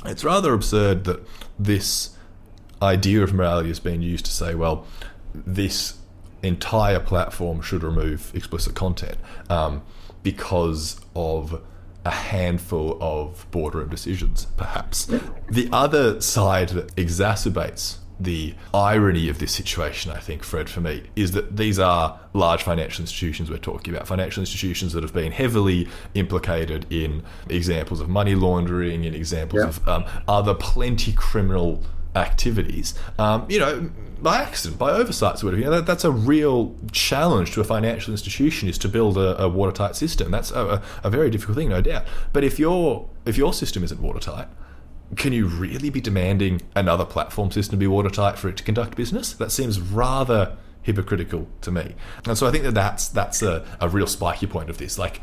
it's 0.05 0.23
rather 0.23 0.53
absurd 0.53 1.03
that 1.05 1.25
this 1.59 2.15
idea 2.81 3.21
of 3.21 3.33
morality 3.33 3.69
is 3.69 3.79
being 3.79 4.01
used 4.01 4.25
to 4.25 4.31
say, 4.31 4.55
well, 4.55 4.85
this 5.33 5.97
entire 6.43 6.99
platform 6.99 7.61
should 7.61 7.83
remove 7.83 8.31
explicit 8.33 8.73
content 8.73 9.17
um, 9.49 9.81
because 10.23 10.99
of 11.15 11.61
a 12.03 12.09
handful 12.09 12.97
of 12.99 13.45
boardroom 13.51 13.89
decisions, 13.89 14.45
perhaps. 14.57 15.05
The 15.49 15.69
other 15.71 16.19
side 16.19 16.69
that 16.69 16.95
exacerbates 16.95 17.97
the 18.19 18.53
irony 18.73 19.29
of 19.29 19.39
this 19.39 19.51
situation, 19.51 20.11
I 20.11 20.19
think, 20.19 20.43
Fred, 20.43 20.69
for 20.69 20.81
me, 20.81 21.03
is 21.15 21.31
that 21.31 21.57
these 21.57 21.79
are 21.79 22.19
large 22.33 22.61
financial 22.63 23.01
institutions 23.01 23.49
we're 23.49 23.57
talking 23.57 23.93
about. 23.93 24.07
Financial 24.07 24.41
institutions 24.41 24.93
that 24.93 25.03
have 25.03 25.13
been 25.13 25.31
heavily 25.31 25.87
implicated 26.13 26.85
in 26.91 27.23
examples 27.49 27.99
of 27.99 28.09
money 28.09 28.35
laundering, 28.35 29.03
in 29.03 29.13
examples 29.15 29.61
Yeah. 29.63 29.69
of 29.69 29.87
um, 29.87 30.05
other 30.27 30.53
plenty 30.53 31.11
criminal 31.13 31.83
activities. 32.15 32.93
Um, 33.17 33.45
you 33.49 33.57
know, 33.59 33.89
by 34.21 34.37
accident, 34.37 34.77
by 34.77 34.91
oversights, 34.91 35.41
or 35.41 35.47
whatever. 35.47 35.59
You 35.61 35.65
know, 35.69 35.75
that, 35.77 35.85
that's 35.87 36.03
a 36.03 36.11
real 36.11 36.75
challenge 36.91 37.53
to 37.53 37.61
a 37.61 37.63
financial 37.63 38.11
institution 38.13 38.69
is 38.69 38.77
to 38.79 38.87
build 38.89 39.17
a, 39.17 39.41
a 39.41 39.49
watertight 39.49 39.95
system. 39.95 40.29
That's 40.29 40.51
a, 40.51 40.65
a, 40.75 40.81
a 41.05 41.09
very 41.09 41.29
difficult 41.31 41.57
thing, 41.57 41.69
no 41.69 41.81
doubt. 41.81 42.03
But 42.33 42.43
if 42.43 42.59
your 42.59 43.09
if 43.25 43.37
your 43.37 43.53
system 43.53 43.83
isn't 43.83 43.99
watertight, 44.01 44.47
can 45.15 45.33
you 45.33 45.47
really 45.47 45.89
be 45.89 46.01
demanding 46.01 46.61
another 46.75 47.05
platform 47.05 47.51
system 47.51 47.79
be 47.79 47.87
watertight 47.87 48.37
for 48.37 48.49
it 48.49 48.57
to 48.57 48.63
conduct 48.63 48.95
business? 48.95 49.33
That 49.33 49.51
seems 49.51 49.79
rather 49.79 50.57
hypocritical 50.83 51.47
to 51.61 51.71
me. 51.71 51.95
And 52.25 52.37
so 52.37 52.47
I 52.47 52.51
think 52.51 52.63
that 52.63 52.73
that's 52.73 53.07
that's 53.07 53.41
a, 53.41 53.65
a 53.79 53.89
real 53.89 54.07
spiky 54.07 54.47
point 54.47 54.69
of 54.69 54.77
this. 54.77 54.97
Like 54.97 55.21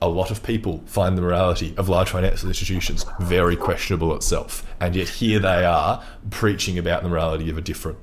a 0.00 0.08
lot 0.08 0.30
of 0.30 0.42
people 0.42 0.82
find 0.86 1.16
the 1.16 1.22
morality 1.22 1.74
of 1.76 1.88
large 1.88 2.10
financial 2.10 2.48
institutions 2.48 3.06
very 3.20 3.56
questionable 3.56 4.14
itself, 4.14 4.66
and 4.80 4.94
yet 4.96 5.08
here 5.08 5.38
they 5.38 5.64
are 5.64 6.04
preaching 6.30 6.78
about 6.78 7.02
the 7.02 7.08
morality 7.08 7.48
of 7.50 7.56
a 7.56 7.60
different 7.60 7.98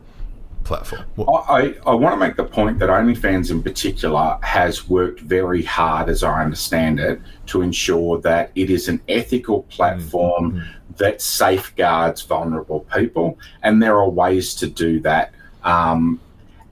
platform. 0.64 1.04
What- 1.16 1.46
I, 1.50 1.76
I 1.86 1.94
want 1.94 2.14
to 2.14 2.20
make 2.20 2.36
the 2.36 2.44
point 2.44 2.80
that 2.80 2.90
OnlyFans 2.90 3.52
in 3.52 3.64
particular 3.64 4.38
has 4.44 4.88
worked 4.88 5.20
very 5.22 5.64
hard, 5.64 6.10
as 6.10 6.24
I 6.24 6.44
understand 6.44 7.00
it, 7.00 7.22
to 7.48 7.62
ensure 7.62 8.20
that 8.22 8.52
it 8.56 8.70
is 8.70 8.88
an 8.88 9.02
ethical 9.10 9.64
mm-hmm. 9.64 9.70
platform 9.70 10.52
mm-hmm. 10.52 10.79
That 11.00 11.22
safeguards 11.22 12.22
vulnerable 12.22 12.82
people. 12.96 13.38
And 13.64 13.82
there 13.82 13.98
are 13.98 14.10
ways 14.10 14.54
to 14.56 14.68
do 14.68 15.00
that. 15.02 15.34
Um, 15.64 16.20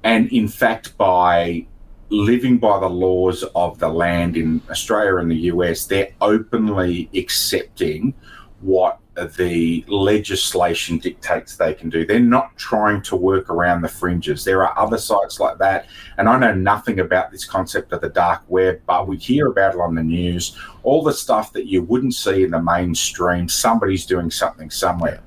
and 0.04 0.32
in 0.32 0.48
fact, 0.48 0.96
by 0.98 1.66
living 2.10 2.58
by 2.58 2.80
the 2.80 2.90
laws 2.90 3.44
of 3.56 3.80
the 3.80 3.90
land 3.90 4.38
in 4.38 4.62
Australia 4.70 5.18
and 5.18 5.30
the 5.30 5.52
US, 5.52 5.86
they're 5.86 6.12
openly 6.22 7.10
accepting 7.14 8.14
what 8.62 9.00
the 9.36 9.84
legislation 9.88 11.00
dictates 11.00 11.56
they 11.56 11.74
can 11.74 11.90
do. 11.90 12.06
They're 12.06 12.20
not 12.20 12.56
trying 12.58 13.02
to 13.04 13.16
work 13.16 13.50
around 13.50 13.82
the 13.82 13.88
fringes. 13.88 14.44
There 14.44 14.64
are 14.64 14.78
other 14.78 14.98
sites 14.98 15.40
like 15.40 15.58
that. 15.58 15.88
And 16.18 16.30
I 16.30 16.38
know 16.38 16.54
nothing 16.54 17.00
about 17.00 17.32
this 17.32 17.44
concept 17.44 17.94
of 17.94 18.02
the 18.02 18.10
dark 18.10 18.44
web, 18.48 18.80
but 18.86 19.08
we 19.08 19.18
hear 19.18 19.48
about 19.48 19.74
it 19.74 19.82
on 19.82 19.96
the 19.96 20.04
news. 20.04 20.56
All 20.84 21.02
the 21.02 21.14
stuff 21.14 21.52
that 21.54 21.66
you 21.66 21.82
wouldn't 21.82 22.14
see 22.14 22.44
in 22.44 22.52
the 22.52 22.62
mainstream, 22.62 23.50
somebody's 23.50 24.06
doing 24.06 24.30
something 24.30 24.70
somewhere. 24.70 25.22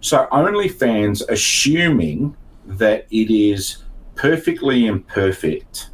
So 0.00 0.26
OnlyFans, 0.30 1.22
assuming 1.28 2.36
that 2.66 3.06
it 3.10 3.32
is 3.32 3.78
perfectly 4.14 4.86
imperfect, 4.86 5.90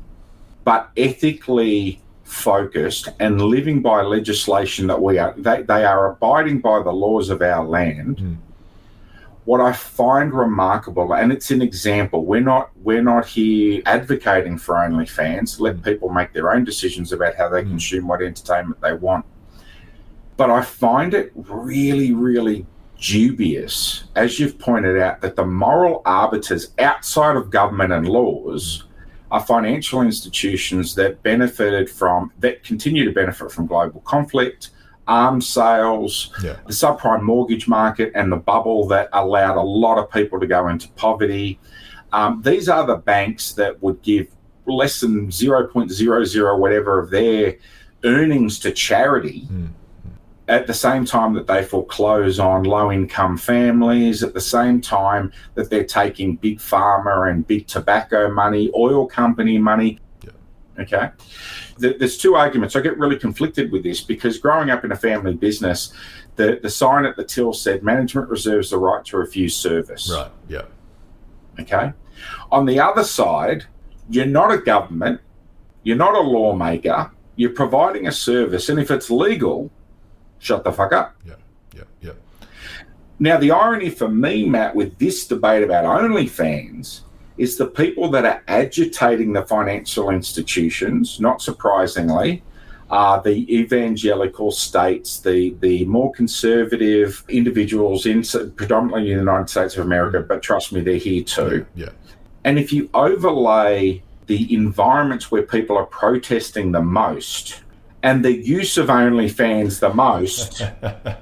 but 0.64 0.90
ethically 0.97 2.02
focused 2.28 3.08
and 3.20 3.40
living 3.40 3.80
by 3.80 4.02
legislation 4.02 4.87
that 4.87 5.00
we 5.00 5.18
are 5.18 5.32
they, 5.38 5.62
they 5.62 5.85
are 5.85 6.12
abiding 6.12 6.61
by 6.61 6.82
the 6.82 6.92
laws 6.92 7.30
of 7.30 7.40
our 7.40 7.64
land 7.66 8.18
Mm. 8.18 8.37
what 9.47 9.62
i 9.62 9.73
find 9.73 10.35
remarkable 10.35 11.14
and 11.14 11.32
it's 11.32 11.50
an 11.50 11.62
example 11.62 12.26
we're 12.26 12.42
not 12.42 12.70
we're 12.82 13.02
not 13.02 13.25
here 13.26 13.80
advocating 13.87 14.58
for 14.58 14.76
only 14.78 15.06
fans 15.06 15.58
let 15.58 15.82
people 15.82 16.11
make 16.11 16.35
their 16.35 16.52
own 16.52 16.64
decisions 16.64 17.12
about 17.12 17.35
how 17.35 17.49
they 17.49 17.62
Mm. 17.62 17.70
consume 17.70 18.06
what 18.08 18.20
entertainment 18.20 18.78
they 18.82 18.92
want 18.92 19.25
but 20.37 20.50
i 20.50 20.61
find 20.61 21.14
it 21.14 21.32
really 21.35 22.12
really 22.12 22.66
dubious 23.00 24.04
as 24.16 24.38
you've 24.38 24.58
pointed 24.58 25.00
out 25.00 25.20
that 25.23 25.35
the 25.35 25.47
moral 25.47 26.02
arbiters 26.04 26.73
outside 26.78 27.37
of 27.37 27.49
government 27.49 27.92
and 27.92 28.06
laws 28.06 28.85
are 29.30 29.40
financial 29.40 30.02
institutions 30.02 30.94
that 30.94 31.23
benefited 31.23 31.90
from, 31.90 32.32
that 32.38 32.62
continue 32.64 33.04
to 33.04 33.12
benefit 33.12 33.50
from 33.52 33.66
global 33.66 34.00
conflict, 34.00 34.70
arms 35.06 35.47
sales, 35.49 36.30
Yeah. 36.42 36.56
the 36.66 36.73
subprime 36.73 37.23
mortgage 37.23 37.68
market, 37.68 38.12
and 38.14 38.30
the 38.32 38.37
bubble 38.37 38.87
that 38.88 39.08
allowed 39.12 39.56
a 39.56 39.62
lot 39.62 39.99
of 39.99 40.11
people 40.11 40.38
to 40.40 40.47
go 40.47 40.68
into 40.68 40.88
poverty. 40.92 41.58
Um, 42.12 42.40
these 42.42 42.68
are 42.68 42.87
the 42.87 42.97
banks 42.97 43.52
that 43.52 43.82
would 43.82 44.00
give 44.02 44.28
less 44.66 45.00
than 45.00 45.30
0.00 45.30 46.58
whatever 46.58 46.99
of 46.99 47.11
their 47.11 47.56
earnings 48.04 48.58
to 48.61 48.70
charity 48.70 49.49
Mm. 49.52 49.68
At 50.49 50.67
the 50.67 50.75
same 50.75 51.05
time 51.05 51.35
that 51.35 51.47
they 51.47 51.62
foreclose 51.62 52.40
on 52.40 52.64
low 52.64 52.90
income 52.90 53.37
families, 53.37 54.23
at 54.23 54.33
the 54.33 54.40
same 54.40 54.81
time 54.81 55.31
that 55.55 55.69
they're 55.69 55.85
taking 55.85 56.37
big 56.37 56.59
pharma 56.59 57.31
and 57.31 57.47
big 57.47 57.67
tobacco 57.67 58.33
money, 58.33 58.71
oil 58.75 59.07
company 59.07 59.59
money. 59.59 59.99
Yeah. 60.25 60.31
Okay. 60.81 61.11
There's 61.76 62.17
two 62.17 62.35
arguments. 62.35 62.75
I 62.75 62.81
get 62.81 62.99
really 62.99 63.19
conflicted 63.19 63.71
with 63.71 63.85
this 63.85 64.00
because 64.00 64.38
growing 64.38 64.71
up 64.71 64.85
in 64.85 64.90
a 64.90 64.97
family 64.97 65.35
business, 65.35 65.93
the, 66.37 66.59
the 66.62 66.71
sign 66.71 67.05
at 67.05 67.17
the 67.17 67.25
till 67.25 67.52
said 67.52 67.83
management 67.83 68.28
reserves 68.28 68.71
the 68.71 68.78
right 68.78 69.05
to 69.05 69.19
refuse 69.19 69.55
service. 69.55 70.11
Right. 70.12 70.31
Yeah. 70.49 70.62
Okay. 71.61 71.93
On 72.50 72.64
the 72.64 72.81
other 72.81 73.05
side, 73.05 73.67
you're 74.09 74.26
not 74.26 74.50
a 74.50 74.59
government, 74.59 75.21
you're 75.83 75.97
not 75.97 76.14
a 76.14 76.21
lawmaker, 76.21 77.12
you're 77.37 77.50
providing 77.50 78.07
a 78.07 78.12
service, 78.12 78.69
and 78.69 78.81
if 78.81 78.90
it's 78.90 79.11
legal, 79.11 79.71
shut 80.38 80.64
the 80.64 80.73
fuck 80.73 80.92
up. 80.92 81.16
Yeah. 81.26 81.35
Yeah. 81.75 81.83
Yeah. 82.00 82.12
Now, 83.18 83.38
the 83.38 83.50
irony 83.50 83.90
for 83.90 84.09
me, 84.09 84.49
Matt, 84.49 84.75
with 84.75 84.99
this 84.99 85.26
debate 85.26 85.62
about 85.62 85.85
OnlyFans 85.85 87.00
is 87.37 87.57
the 87.57 87.66
people 87.66 88.11
that 88.11 88.25
are 88.25 88.42
agitating 88.49 89.33
the 89.33 89.45
financial 89.45 90.11
institutions, 90.11 91.21
not 91.21 91.40
surprisingly, 91.40 92.42
are 92.90 93.23
the 93.23 93.54
evangelical 93.54 94.50
states, 94.50 95.21
the, 95.21 95.54
the 95.61 95.85
more 95.85 96.11
conservative 96.12 97.23
individuals 97.28 98.07
in 98.07 98.23
predominantly 98.57 99.11
in 99.11 99.18
the 99.18 99.23
United 99.23 99.50
States 99.50 99.76
of 99.76 99.85
America, 99.85 100.21
but 100.21 100.42
trust 100.42 100.73
me, 100.73 100.80
they're 100.80 100.97
here 100.97 101.23
too. 101.23 101.66
Yeah. 101.75 101.90
And 102.45 102.59
if 102.59 102.73
you 102.73 102.88
overlay 102.95 104.02
the 104.26 104.54
environments 104.54 105.30
where 105.30 105.42
people 105.42 105.76
are 105.76 105.87
protesting 105.87 106.73
the 106.73 106.83
most 106.83 107.62
and 108.02 108.25
the 108.25 108.33
use 108.33 108.78
of 108.78 108.88
OnlyFans 108.88 109.81
the 109.81 109.93
most, 109.93 110.62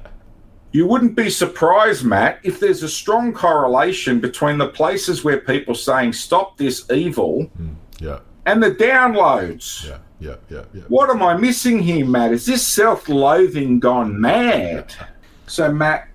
you 0.73 0.87
wouldn't 0.87 1.15
be 1.17 1.31
surprised, 1.31 2.05
Matt, 2.05 2.39
if 2.43 2.61
there's 2.61 2.83
a 2.83 2.89
strong 2.89 3.33
correlation 3.33 4.21
between 4.21 4.59
the 4.59 4.69
places 4.69 5.25
where 5.25 5.39
people 5.41 5.75
saying 5.75 6.13
stop 6.13 6.57
this 6.59 6.91
evil 6.91 7.51
mm, 7.61 7.75
Yeah. 7.99 8.19
and 8.45 8.63
the 8.63 8.73
downloads. 8.73 9.87
Yeah. 9.89 9.99
Yeah. 10.19 10.37
Yeah. 10.51 10.65
Yeah. 10.73 10.83
What 10.89 11.11
am 11.11 11.23
I 11.23 11.37
missing 11.37 11.79
here, 11.79 12.07
Matt? 12.07 12.33
Is 12.33 12.47
this 12.47 12.67
self 12.67 13.09
loathing 13.09 13.81
gone 13.81 14.21
mad? 14.21 14.95
So, 15.49 15.73
Matt, 15.73 16.09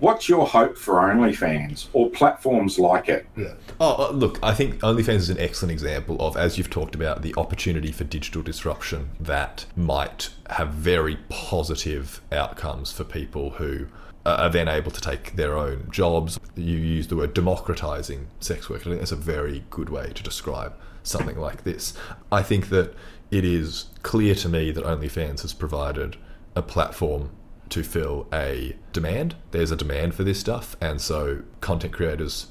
what's 0.00 0.28
your 0.28 0.46
hope 0.46 0.76
for 0.76 0.94
OnlyFans 0.94 1.88
or 1.92 2.10
platforms 2.10 2.78
like 2.78 3.08
it? 3.08 3.26
Yeah. 3.36 3.54
Oh, 3.80 4.08
uh, 4.08 4.12
look, 4.12 4.38
I 4.42 4.54
think 4.54 4.80
OnlyFans 4.80 5.16
is 5.16 5.30
an 5.30 5.38
excellent 5.38 5.72
example 5.72 6.20
of, 6.20 6.36
as 6.36 6.58
you've 6.58 6.70
talked 6.70 6.94
about, 6.94 7.22
the 7.22 7.34
opportunity 7.36 7.92
for 7.92 8.04
digital 8.04 8.42
disruption 8.42 9.10
that 9.20 9.66
might 9.76 10.30
have 10.50 10.70
very 10.70 11.18
positive 11.28 12.20
outcomes 12.32 12.92
for 12.92 13.04
people 13.04 13.50
who 13.50 13.86
are 14.26 14.50
then 14.50 14.68
able 14.68 14.90
to 14.90 15.00
take 15.00 15.36
their 15.36 15.56
own 15.56 15.88
jobs. 15.90 16.38
You 16.54 16.76
use 16.76 17.06
the 17.06 17.16
word 17.16 17.34
democratizing 17.34 18.28
sex 18.40 18.68
work. 18.68 18.82
I 18.82 18.84
think 18.84 18.98
that's 18.98 19.12
a 19.12 19.16
very 19.16 19.64
good 19.70 19.88
way 19.88 20.12
to 20.14 20.22
describe 20.22 20.74
something 21.02 21.38
like 21.38 21.64
this. 21.64 21.94
I 22.30 22.42
think 22.42 22.68
that 22.68 22.94
it 23.30 23.44
is 23.44 23.86
clear 24.02 24.34
to 24.36 24.48
me 24.48 24.70
that 24.70 24.84
OnlyFans 24.84 25.42
has 25.42 25.54
provided 25.54 26.16
a 26.54 26.62
platform 26.62 27.30
to 27.70 27.82
fill 27.82 28.26
a 28.32 28.76
demand. 28.92 29.36
There's 29.50 29.70
a 29.70 29.76
demand 29.76 30.14
for 30.14 30.24
this 30.24 30.40
stuff, 30.40 30.76
and 30.80 31.00
so 31.00 31.42
content 31.60 31.92
creators 31.92 32.48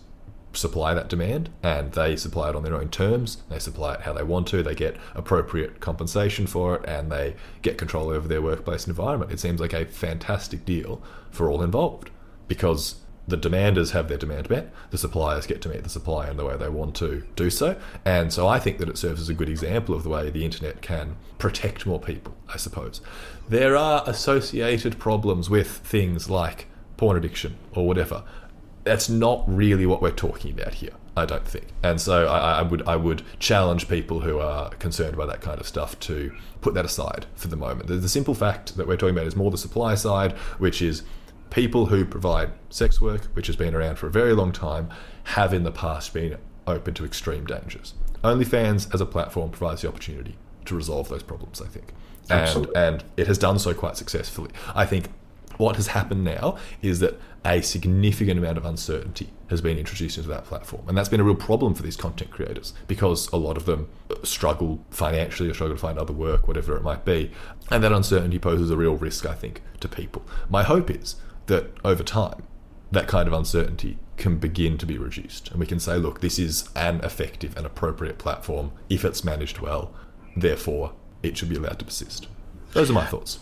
supply 0.53 0.93
that 0.93 1.07
demand 1.07 1.49
and 1.61 1.91
they 1.93 2.15
supply 2.15 2.49
it 2.49 2.55
on 2.55 2.63
their 2.63 2.75
own 2.75 2.89
terms. 2.89 3.43
They 3.49 3.59
supply 3.59 3.93
it 3.93 4.01
how 4.01 4.13
they 4.13 4.23
want 4.23 4.47
to. 4.47 4.63
They 4.63 4.75
get 4.75 4.97
appropriate 5.13 5.79
compensation 5.79 6.47
for 6.47 6.75
it 6.75 6.85
and 6.87 7.11
they 7.11 7.35
get 7.61 7.77
control 7.77 8.09
over 8.09 8.27
their 8.27 8.41
workplace 8.41 8.87
environment. 8.87 9.31
It 9.31 9.39
seems 9.39 9.59
like 9.59 9.73
a 9.73 9.85
fantastic 9.85 10.65
deal 10.65 11.01
for 11.29 11.49
all 11.49 11.61
involved 11.61 12.09
because 12.47 12.95
the 13.27 13.37
demanders 13.37 13.91
have 13.91 14.07
their 14.07 14.17
demand 14.17 14.49
met, 14.49 14.71
the 14.89 14.97
suppliers 14.97 15.45
get 15.45 15.61
to 15.61 15.69
meet 15.69 15.83
the 15.83 15.89
supply 15.89 16.29
in 16.29 16.37
the 16.37 16.45
way 16.45 16.55
they 16.55 16.69
want 16.69 16.95
to 16.95 17.23
do 17.35 17.49
so. 17.49 17.75
And 18.05 18.31
so 18.31 18.47
I 18.47 18.57
think 18.57 18.77
that 18.77 18.87
it 18.87 18.97
serves 18.97 19.19
as 19.19 19.27
a 19.27 19.33
good 19.33 19.49
example 19.49 19.93
of 19.93 20.03
the 20.03 20.09
way 20.09 20.29
the 20.29 20.45
internet 20.45 20.81
can 20.81 21.17
protect 21.37 21.85
more 21.85 21.99
people, 21.99 22.35
I 22.51 22.57
suppose. 22.57 23.01
There 23.49 23.75
are 23.75 24.03
associated 24.07 24.97
problems 24.97 25.49
with 25.49 25.67
things 25.67 26.29
like 26.29 26.67
porn 26.95 27.17
addiction 27.17 27.57
or 27.73 27.85
whatever. 27.85 28.23
That's 28.85 29.09
not 29.09 29.43
really 29.47 29.85
what 29.85 30.01
we're 30.01 30.11
talking 30.11 30.57
about 30.57 30.75
here. 30.75 30.93
I 31.17 31.25
don't 31.25 31.47
think, 31.47 31.65
and 31.81 31.99
so 31.99 32.27
I, 32.27 32.59
I 32.59 32.61
would 32.61 32.87
I 32.87 32.95
would 32.95 33.23
challenge 33.39 33.89
people 33.89 34.19
who 34.19 34.37
are 34.37 34.69
concerned 34.75 35.17
by 35.17 35.25
that 35.25 35.41
kind 35.41 35.59
of 35.59 35.67
stuff 35.67 35.99
to 36.01 36.31
put 36.61 36.75
that 36.75 36.85
aside 36.85 37.25
for 37.33 37.47
the 37.47 37.55
moment. 37.55 37.87
The, 37.87 37.95
the 37.95 38.07
simple 38.07 38.35
fact 38.35 38.77
that 38.77 38.87
we're 38.87 38.97
talking 38.97 39.15
about 39.15 39.25
is 39.25 39.35
more 39.35 39.49
the 39.49 39.57
supply 39.57 39.95
side, 39.95 40.33
which 40.59 40.79
is 40.79 41.01
people 41.49 41.87
who 41.87 42.05
provide 42.05 42.51
sex 42.69 43.01
work, 43.01 43.25
which 43.33 43.47
has 43.47 43.55
been 43.55 43.73
around 43.75 43.97
for 43.97 44.07
a 44.07 44.11
very 44.11 44.33
long 44.33 44.51
time, 44.51 44.89
have 45.25 45.53
in 45.53 45.63
the 45.63 45.71
past 45.71 46.13
been 46.13 46.37
open 46.65 46.93
to 46.95 47.05
extreme 47.05 47.45
dangers. 47.45 47.93
OnlyFans 48.23 48.93
as 48.93 49.01
a 49.01 49.05
platform 49.05 49.51
provides 49.51 49.81
the 49.81 49.87
opportunity 49.87 50.35
to 50.65 50.75
resolve 50.75 51.09
those 51.09 51.23
problems, 51.23 51.61
I 51.61 51.67
think. 51.67 51.93
And, 52.29 52.41
Absolutely. 52.41 52.75
and 52.75 53.03
it 53.15 53.27
has 53.27 53.37
done 53.37 53.57
so 53.57 53.73
quite 53.73 53.95
successfully. 53.95 54.51
I 54.75 54.85
think 54.85 55.07
what 55.57 55.75
has 55.75 55.87
happened 55.87 56.23
now 56.23 56.57
is 56.81 56.99
that 56.99 57.19
a 57.45 57.61
significant 57.61 58.37
amount 58.37 58.57
of 58.57 58.65
uncertainty 58.65 59.29
has 59.49 59.61
been 59.61 59.77
introduced 59.77 60.17
into 60.17 60.29
that 60.29 60.45
platform. 60.45 60.83
And 60.87 60.97
that's 60.97 61.09
been 61.09 61.19
a 61.19 61.23
real 61.23 61.35
problem 61.35 61.73
for 61.73 61.83
these 61.83 61.95
content 61.95 62.31
creators 62.31 62.73
because 62.87 63.31
a 63.31 63.37
lot 63.37 63.57
of 63.57 63.65
them 63.65 63.89
struggle 64.23 64.83
financially 64.89 65.49
or 65.49 65.53
struggle 65.53 65.75
to 65.75 65.81
find 65.81 65.97
other 65.97 66.13
work, 66.13 66.47
whatever 66.47 66.75
it 66.75 66.83
might 66.83 67.05
be. 67.05 67.31
And 67.71 67.83
that 67.83 67.91
uncertainty 67.91 68.39
poses 68.39 68.69
a 68.69 68.77
real 68.77 68.95
risk, 68.95 69.25
I 69.25 69.33
think, 69.33 69.61
to 69.79 69.87
people. 69.87 70.23
My 70.49 70.63
hope 70.63 70.91
is 70.91 71.15
that 71.47 71.71
over 71.83 72.03
time, 72.03 72.43
that 72.91 73.07
kind 73.07 73.27
of 73.27 73.33
uncertainty 73.33 73.97
can 74.17 74.37
begin 74.37 74.77
to 74.77 74.85
be 74.85 74.97
reduced. 74.97 75.49
And 75.51 75.59
we 75.59 75.65
can 75.65 75.79
say, 75.79 75.97
look, 75.97 76.21
this 76.21 76.39
is 76.39 76.69
an 76.75 77.01
effective 77.01 77.55
and 77.57 77.65
appropriate 77.65 78.17
platform 78.17 78.71
if 78.89 79.03
it's 79.03 79.23
managed 79.23 79.59
well. 79.59 79.93
Therefore, 80.35 80.93
it 81.23 81.37
should 81.37 81.49
be 81.49 81.55
allowed 81.55 81.79
to 81.79 81.85
persist. 81.85 82.27
Those 82.73 82.89
are 82.89 82.93
my 82.93 83.05
thoughts. 83.05 83.39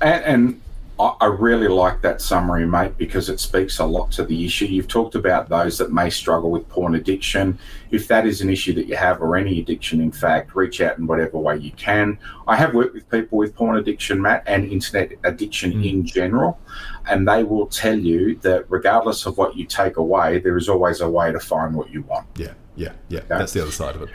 And, 0.00 0.24
and 0.24 0.60
I, 0.98 1.14
I 1.20 1.26
really 1.26 1.68
like 1.68 2.02
that 2.02 2.20
summary, 2.20 2.66
mate, 2.66 2.96
because 2.96 3.28
it 3.28 3.40
speaks 3.40 3.78
a 3.78 3.84
lot 3.84 4.12
to 4.12 4.24
the 4.24 4.44
issue. 4.44 4.66
You've 4.66 4.88
talked 4.88 5.14
about 5.14 5.48
those 5.48 5.76
that 5.78 5.92
may 5.92 6.08
struggle 6.10 6.50
with 6.50 6.68
porn 6.68 6.94
addiction. 6.94 7.58
If 7.90 8.06
that 8.08 8.26
is 8.26 8.40
an 8.40 8.48
issue 8.50 8.72
that 8.74 8.86
you 8.86 8.96
have, 8.96 9.20
or 9.20 9.36
any 9.36 9.60
addiction, 9.60 10.00
in 10.00 10.12
fact, 10.12 10.54
reach 10.54 10.80
out 10.80 10.98
in 10.98 11.06
whatever 11.06 11.38
way 11.38 11.56
you 11.58 11.72
can. 11.72 12.18
I 12.46 12.56
have 12.56 12.74
worked 12.74 12.94
with 12.94 13.08
people 13.10 13.38
with 13.38 13.54
porn 13.56 13.76
addiction, 13.76 14.22
Matt, 14.22 14.44
and 14.46 14.64
internet 14.70 15.12
addiction 15.24 15.72
Mm. 15.72 15.90
in 15.90 16.06
general, 16.06 16.60
and 17.08 17.26
they 17.26 17.42
will 17.42 17.66
tell 17.66 17.98
you 17.98 18.36
that 18.42 18.66
regardless 18.68 19.26
of 19.26 19.36
what 19.36 19.56
you 19.56 19.64
take 19.64 19.96
away, 19.96 20.38
there 20.38 20.56
is 20.56 20.68
always 20.68 21.00
a 21.00 21.08
way 21.08 21.32
to 21.32 21.40
find 21.40 21.74
what 21.74 21.90
you 21.90 22.02
want. 22.02 22.26
Yeah, 22.36 22.52
yeah, 22.76 22.92
yeah. 23.08 23.20
That's 23.28 23.52
the 23.52 23.62
other 23.62 23.72
side 23.72 23.96
of 23.96 24.02
it. 24.02 24.10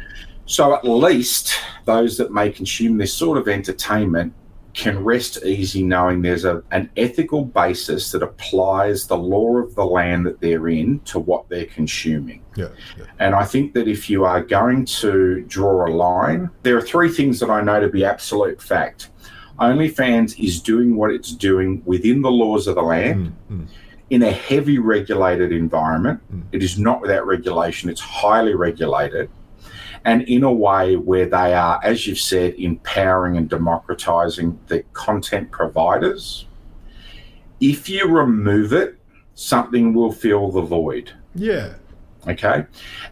So 0.46 0.74
at 0.74 0.84
least 0.84 1.54
those 1.86 2.18
that 2.18 2.32
may 2.32 2.50
consume 2.52 2.98
this 2.98 3.14
sort 3.14 3.38
of 3.38 3.48
entertainment 3.48 4.34
can 4.74 5.04
rest 5.04 5.44
easy 5.44 5.84
knowing 5.84 6.22
there's 6.22 6.46
a, 6.46 6.64
an 6.72 6.90
ethical 6.96 7.44
basis 7.44 8.12
that 8.12 8.22
applies 8.22 9.08
the 9.08 9.18
law 9.18 9.58
of 9.58 9.74
the 9.76 9.86
land 9.86 10.26
that 10.26 10.40
they're 10.40 10.68
in 10.70 11.00
to 11.02 11.20
what 11.20 11.48
they're 11.50 11.66
consuming. 11.66 12.44
Yeah, 12.56 12.70
yeah. 12.98 13.06
And 13.20 13.36
I 13.36 13.46
think 13.46 13.74
that 13.74 13.88
if 13.88 14.10
you 14.10 14.26
are 14.26 14.44
going 14.44 14.86
to 14.86 15.42
draw 15.48 15.88
a 15.88 15.92
line, 15.92 16.50
there 16.64 16.78
are 16.78 16.82
three 16.82 17.10
things 17.10 17.40
that 17.40 17.50
I 17.50 17.62
know 17.62 17.80
to 17.80 17.90
be 17.90 18.06
absolute 18.06 18.62
fact. 18.62 19.10
OnlyFans 19.60 20.42
is 20.44 20.62
doing 20.62 20.96
what 20.96 21.12
it's 21.12 21.34
doing 21.34 21.82
within 21.86 22.22
the 22.22 22.32
laws 22.32 22.68
of 22.68 22.76
the 22.76 22.82
land 22.82 23.34
Mm, 23.52 23.64
mm. 23.64 23.68
in 24.10 24.24
a 24.24 24.32
heavy 24.32 24.80
regulated 24.80 25.52
environment. 25.52 26.22
Mm. 26.34 26.44
It 26.52 26.64
is 26.64 26.80
not 26.80 27.02
without 27.02 27.26
regulation, 27.26 27.90
it's 27.90 28.02
highly 28.02 28.56
regulated. 28.56 29.30
And 30.06 30.22
in 30.24 30.44
a 30.44 30.52
way 30.52 30.96
where 30.96 31.26
they 31.26 31.54
are, 31.54 31.80
as 31.84 32.08
you've 32.08 32.20
said, 32.20 32.54
empowering 32.56 33.38
and 33.38 33.50
democratizing 33.50 34.60
the 34.68 34.84
content 34.94 35.52
providers. 35.52 36.46
If 37.60 37.90
you 37.90 38.08
remove 38.08 38.74
it, 38.74 38.98
something 39.36 39.94
will 39.94 40.12
fill 40.12 40.52
the 40.52 40.62
void. 40.62 41.12
Yeah. 41.36 41.74
Okay. 42.28 42.66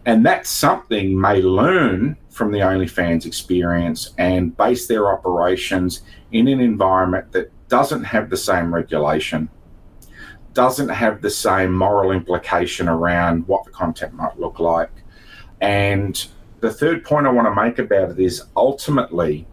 And 0.06 0.26
that 0.26 0.46
something 0.48 1.20
may 1.20 1.42
learn 1.42 2.18
from 2.30 2.52
the 2.52 2.60
OnlyFans 2.60 3.26
experience 3.26 4.14
and 4.18 4.56
base 4.56 4.88
their 4.88 5.12
operations 5.12 6.02
in 6.32 6.48
an 6.48 6.60
environment 6.60 7.32
that 7.32 7.52
doesn't 7.68 8.04
have 8.04 8.30
the 8.30 8.38
same 8.38 8.74
regulation, 8.74 9.50
doesn't 10.54 10.90
have 10.90 11.22
the 11.22 11.30
same 11.30 11.74
moral 11.74 12.12
implication 12.12 12.88
around 12.88 13.48
what 13.48 13.66
the 13.66 13.72
content 13.72 14.14
might 14.14 14.40
look 14.40 14.60
like. 14.60 14.92
And 15.62 16.28
the 16.60 16.72
third 16.72 17.04
point 17.04 17.28
I 17.28 17.32
want 17.32 17.48
to 17.48 17.64
make 17.64 17.80
about 17.80 18.12
it 18.12 18.20
is 18.20 18.44
ultimately 18.56 19.46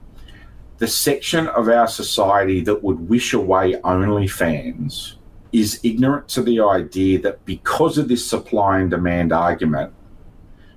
the 0.78 0.86
section 0.88 1.48
of 1.48 1.68
our 1.68 1.86
society 1.86 2.60
that 2.62 2.82
would 2.82 3.08
wish 3.08 3.32
away 3.32 3.74
OnlyFans 3.74 5.14
is 5.52 5.80
ignorant 5.84 6.28
to 6.28 6.42
the 6.42 6.60
idea 6.60 7.20
that 7.20 7.44
because 7.44 7.96
of 7.96 8.08
this 8.08 8.28
supply 8.28 8.80
and 8.80 8.90
demand 8.90 9.32
argument, 9.32 9.92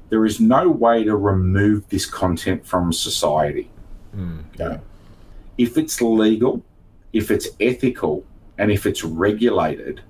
there 0.09 0.25
is 0.25 0.39
no 0.39 0.69
way 0.69 1.03
to 1.03 1.15
remove 1.15 1.87
this 1.89 2.05
content 2.05 2.65
from 2.65 2.93
society. 2.93 3.69
Mm, 4.15 4.43
Okay. 4.59 4.79
If 5.57 5.77
it's 5.77 6.01
legal, 6.01 6.63
if 7.13 7.31
it's 7.31 7.49
ethical, 7.59 8.23
and 8.59 8.71
if 8.71 8.85
it's 8.85 9.03
regulated, 9.03 10.01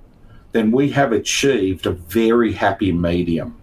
then 0.52 0.72
we 0.72 0.90
have 0.90 1.12
achieved 1.12 1.86
a 1.86 1.92
very 1.92 2.52
happy 2.52 2.92
medium. 2.92 3.57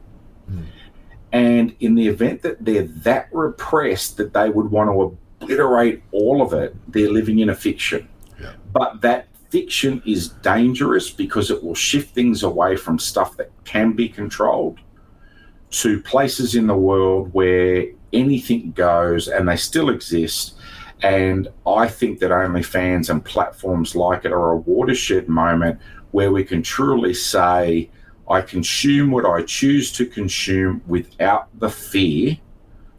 And 1.35 1.75
in 1.81 1.97
the 1.97 2.07
event 2.07 2.43
that 2.43 2.65
they're 2.65 2.87
that 2.87 3.29
repressed 3.33 4.17
that 4.19 4.33
they 4.33 4.51
would 4.51 4.71
want 4.71 4.89
to 4.89 5.19
obliterate 5.43 6.03
all 6.13 6.41
of 6.41 6.53
it, 6.53 6.77
they're 6.87 7.11
living 7.11 7.41
in 7.41 7.49
a 7.49 7.55
fiction. 7.57 8.09
Yeah. 8.41 8.53
But 8.73 9.01
that 9.01 9.27
fiction 9.51 10.01
is 10.07 10.29
dangerous 10.29 11.11
because 11.11 11.51
it 11.51 11.63
will 11.63 11.75
shift 11.75 12.15
things 12.15 12.45
away 12.45 12.77
from 12.77 13.01
stuff 13.01 13.37
that 13.37 13.51
can 13.65 13.95
be 13.95 14.09
controlled 14.09 14.79
to 15.71 16.01
places 16.03 16.55
in 16.55 16.69
the 16.69 16.77
world 16.77 17.31
where 17.33 17.87
anything 18.13 18.71
goes 18.71 19.27
and 19.27 19.49
they 19.49 19.57
still 19.57 19.91
exist. 19.91 20.55
And 21.03 21.49
I 21.67 21.89
think 21.89 22.21
that 22.21 22.31
OnlyFans 22.31 23.11
and 23.11 23.25
platforms 23.25 23.97
like 23.97 24.25
it 24.25 24.33
are 24.33 24.53
a 24.53 24.57
watershed 24.59 25.29
moment 25.29 25.81
where 26.13 26.31
we 26.31 26.45
can 26.45 26.63
truly 26.63 27.13
say, 27.13 27.91
I 28.29 28.41
consume 28.41 29.11
what 29.11 29.27
I 29.27 29.43
choose 29.43 29.93
to 29.93 30.07
consume 30.07 30.83
without 30.87 31.49
the 31.59 31.69
fear 31.69 32.39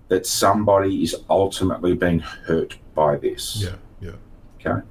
that 0.08 0.26
somebody 0.26 1.04
is 1.04 1.16
ultimately 1.30 1.94
being 1.96 2.20
hurt 2.20 2.78
by 2.94 3.18
this. 3.18 3.58
Yeah, 3.58 3.76
yeah. 4.02 4.12
Okay. 4.66 4.86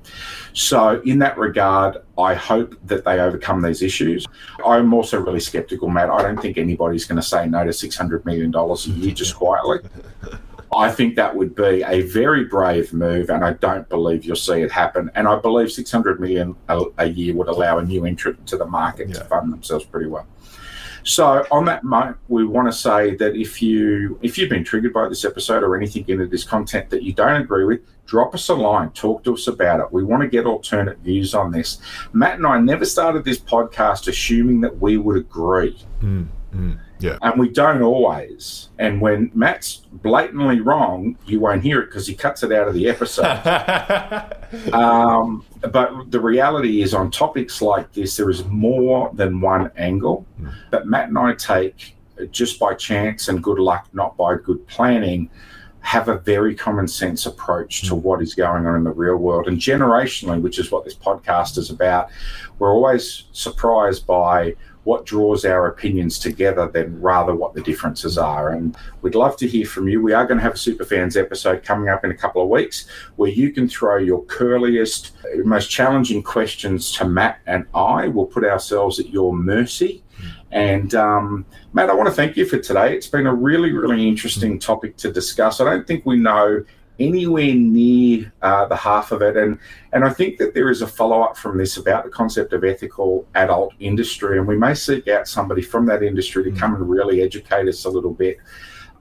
So, 0.52 1.00
in 1.02 1.18
that 1.20 1.38
regard, 1.38 1.98
I 2.18 2.34
hope 2.34 2.76
that 2.84 3.04
they 3.04 3.20
overcome 3.20 3.62
these 3.62 3.82
issues. 3.82 4.26
I'm 4.64 4.92
also 4.92 5.20
really 5.20 5.40
skeptical, 5.40 5.88
Matt. 5.88 6.10
I 6.10 6.22
don't 6.22 6.40
think 6.40 6.58
anybody's 6.58 7.04
going 7.04 7.16
to 7.16 7.26
say 7.26 7.46
no 7.46 7.64
to 7.64 7.70
$600 7.70 8.24
million 8.24 8.54
a 8.54 8.76
year 9.00 9.14
just 9.14 9.36
quietly. 9.36 9.80
I 10.76 10.90
think 10.90 11.16
that 11.16 11.34
would 11.34 11.54
be 11.54 11.82
a 11.86 12.02
very 12.02 12.44
brave 12.44 12.92
move, 12.92 13.30
and 13.30 13.44
I 13.44 13.54
don't 13.54 13.88
believe 13.88 14.24
you'll 14.24 14.36
see 14.36 14.62
it 14.62 14.70
happen. 14.70 15.10
And 15.14 15.26
I 15.28 15.38
believe 15.38 15.70
600 15.70 16.20
million 16.20 16.56
a, 16.68 16.84
a 16.98 17.06
year 17.06 17.34
would 17.34 17.48
allow 17.48 17.78
a 17.78 17.84
new 17.84 18.04
entrant 18.04 18.46
to 18.48 18.56
the 18.56 18.66
market 18.66 19.12
to 19.14 19.24
fund 19.24 19.52
themselves 19.52 19.84
pretty 19.84 20.06
well. 20.06 20.26
So, 21.04 21.44
on 21.50 21.66
that 21.66 21.84
note, 21.84 22.16
we 22.28 22.46
want 22.46 22.66
to 22.66 22.72
say 22.72 23.14
that 23.16 23.36
if 23.36 23.60
you 23.60 24.18
if 24.22 24.38
you've 24.38 24.48
been 24.48 24.64
triggered 24.64 24.94
by 24.94 25.06
this 25.06 25.24
episode 25.24 25.62
or 25.62 25.76
anything 25.76 26.06
in 26.08 26.28
this 26.30 26.44
content 26.44 26.88
that 26.90 27.02
you 27.02 27.12
don't 27.12 27.42
agree 27.42 27.64
with, 27.64 27.80
drop 28.06 28.34
us 28.34 28.48
a 28.48 28.54
line, 28.54 28.90
talk 28.90 29.22
to 29.24 29.34
us 29.34 29.46
about 29.46 29.80
it. 29.80 29.92
We 29.92 30.02
want 30.02 30.22
to 30.22 30.28
get 30.28 30.46
alternate 30.46 30.98
views 31.00 31.34
on 31.34 31.52
this. 31.52 31.78
Matt 32.14 32.36
and 32.36 32.46
I 32.46 32.58
never 32.58 32.86
started 32.86 33.22
this 33.22 33.38
podcast 33.38 34.08
assuming 34.08 34.62
that 34.62 34.80
we 34.80 34.96
would 34.96 35.16
agree 35.16 35.78
Mm, 36.00 36.28
mm. 36.54 36.78
Yeah. 37.04 37.18
and 37.22 37.38
we 37.38 37.48
don't 37.50 37.82
always. 37.82 38.70
And 38.78 39.00
when 39.00 39.30
Matt's 39.34 39.82
blatantly 39.92 40.60
wrong, 40.60 41.16
you 41.26 41.38
won't 41.38 41.62
hear 41.62 41.80
it 41.82 41.86
because 41.86 42.06
he 42.06 42.14
cuts 42.14 42.42
it 42.42 42.50
out 42.52 42.66
of 42.66 42.74
the 42.74 42.88
episode. 42.88 43.24
um, 44.72 45.44
but 45.70 46.10
the 46.10 46.20
reality 46.20 46.82
is, 46.82 46.94
on 46.94 47.10
topics 47.10 47.60
like 47.62 47.92
this, 47.92 48.16
there 48.16 48.30
is 48.30 48.44
more 48.46 49.10
than 49.14 49.40
one 49.40 49.70
angle 49.76 50.26
Mm. 50.40 50.52
that 50.70 50.86
Matt 50.86 51.08
and 51.08 51.18
I 51.18 51.34
take 51.34 51.96
just 52.30 52.58
by 52.58 52.74
chance 52.74 53.28
and 53.28 53.42
good 53.42 53.58
luck, 53.58 53.88
not 53.92 54.16
by 54.16 54.36
good 54.36 54.66
planning. 54.66 55.30
Have 55.80 56.08
a 56.08 56.18
very 56.18 56.54
common 56.54 56.88
sense 56.88 57.26
approach 57.26 57.82
to 57.88 57.94
what 57.94 58.22
is 58.22 58.34
going 58.34 58.66
on 58.66 58.74
in 58.76 58.84
the 58.84 58.90
real 58.92 59.16
world 59.16 59.48
and 59.48 59.58
generationally, 59.58 60.40
which 60.40 60.58
is 60.58 60.70
what 60.72 60.84
this 60.84 60.94
podcast 60.94 61.58
is 61.58 61.70
about. 61.70 62.08
We're 62.58 62.72
always 62.72 63.24
surprised 63.32 64.06
by 64.06 64.54
what 64.84 65.06
draws 65.06 65.44
our 65.44 65.66
opinions 65.66 66.18
together 66.18 66.68
than 66.68 67.00
rather 67.00 67.34
what 67.34 67.54
the 67.54 67.62
differences 67.62 68.16
are. 68.16 68.50
And 68.50 68.76
we'd 69.02 69.14
love 69.14 69.36
to 69.38 69.48
hear 69.48 69.66
from 69.66 69.88
you. 69.88 70.02
We 70.02 70.12
are 70.12 70.26
going 70.26 70.38
to 70.38 70.44
have 70.44 70.54
a 70.54 70.56
Superfans 70.56 71.20
episode 71.20 71.62
coming 71.62 71.88
up 71.88 72.04
in 72.04 72.10
a 72.10 72.16
couple 72.16 72.42
of 72.42 72.48
weeks 72.48 72.86
where 73.16 73.30
you 73.30 73.50
can 73.50 73.68
throw 73.68 73.96
your 73.96 74.24
curliest, 74.24 75.12
most 75.44 75.70
challenging 75.70 76.22
questions 76.22 76.92
to 76.92 77.08
Matt 77.08 77.40
and 77.46 77.66
I. 77.74 78.08
We'll 78.08 78.26
put 78.26 78.44
ourselves 78.44 78.98
at 79.00 79.08
your 79.08 79.34
mercy. 79.34 80.02
And 80.52 80.94
um, 80.94 81.44
Matt, 81.72 81.90
I 81.90 81.94
want 81.94 82.08
to 82.08 82.14
thank 82.14 82.36
you 82.36 82.46
for 82.46 82.58
today. 82.58 82.94
It's 82.94 83.08
been 83.08 83.26
a 83.26 83.34
really, 83.34 83.72
really 83.72 84.06
interesting 84.06 84.58
topic 84.58 84.96
to 84.98 85.12
discuss. 85.12 85.60
I 85.60 85.64
don't 85.64 85.86
think 85.86 86.06
we 86.06 86.16
know 86.16 86.64
anywhere 87.00 87.54
near 87.54 88.32
uh, 88.42 88.66
the 88.66 88.76
half 88.76 89.10
of 89.12 89.20
it, 89.22 89.36
and 89.36 89.58
and 89.92 90.04
I 90.04 90.10
think 90.10 90.38
that 90.38 90.54
there 90.54 90.70
is 90.70 90.82
a 90.82 90.86
follow 90.86 91.22
up 91.22 91.36
from 91.36 91.58
this 91.58 91.76
about 91.76 92.04
the 92.04 92.10
concept 92.10 92.52
of 92.52 92.64
ethical 92.64 93.26
adult 93.34 93.74
industry, 93.80 94.38
and 94.38 94.46
we 94.46 94.56
may 94.56 94.74
seek 94.74 95.08
out 95.08 95.26
somebody 95.28 95.62
from 95.62 95.86
that 95.86 96.02
industry 96.02 96.44
to 96.44 96.50
Mm. 96.50 96.58
come 96.58 96.74
and 96.74 96.88
really 96.88 97.20
educate 97.22 97.68
us 97.68 97.84
a 97.84 97.90
little 97.90 98.12
bit, 98.14 98.38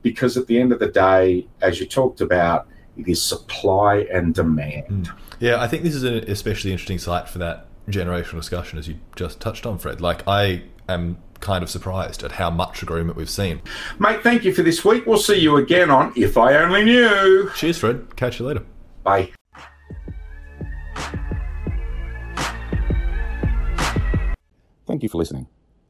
because 0.01 0.38
at 0.38 0.47
the 0.47 0.60
end 0.60 0.71
of 0.73 0.79
the 0.79 0.88
day, 0.88 1.47
as 1.62 1.79
you 1.79 1.86
talked 1.86 2.21
about, 2.21 2.67
it 2.97 3.08
is 3.08 3.21
supply 3.21 4.08
and 4.12 4.34
demand. 4.36 5.12
Yeah, 5.39 5.62
I 5.62 5.67
think 5.67 5.84
this 5.84 5.95
is 5.95 6.03
an 6.03 6.15
especially 6.29 6.71
interesting 6.71 6.99
site 6.99 7.27
for 7.27 7.39
that 7.39 7.67
generational 7.89 8.36
discussion, 8.36 8.79
as 8.79 8.88
you 8.88 8.95
just 9.15 9.39
touched 9.39 9.65
on, 9.65 9.77
Fred. 9.77 9.99
Like, 9.99 10.27
I 10.27 10.63
am 10.88 11.17
kind 11.43 11.62
of 11.62 11.69
surprised 11.69 12.23
at 12.23 12.32
how 12.32 12.49
much 12.49 12.82
agreement 12.82 13.17
we've 13.17 13.29
seen. 13.29 13.62
Mate, 13.99 14.23
thank 14.23 14.45
you 14.45 14.53
for 14.53 14.63
this 14.63 14.84
week. 14.86 15.06
We'll 15.06 15.17
see 15.17 15.38
you 15.38 15.58
again 15.58 15.91
on 15.91 16.13
If 16.15 16.38
I 16.38 16.56
Only 16.56 16.86
Knew. 16.86 17.51
Cheers, 17.56 17.77
Fred. 17.77 18.15
Catch 18.15 18.39
you 18.39 18.47
later. 18.47 18.63
Bye. 19.03 19.32
Thank 24.88 25.03
you 25.03 25.10
for 25.10 25.17
listening. 25.17 25.47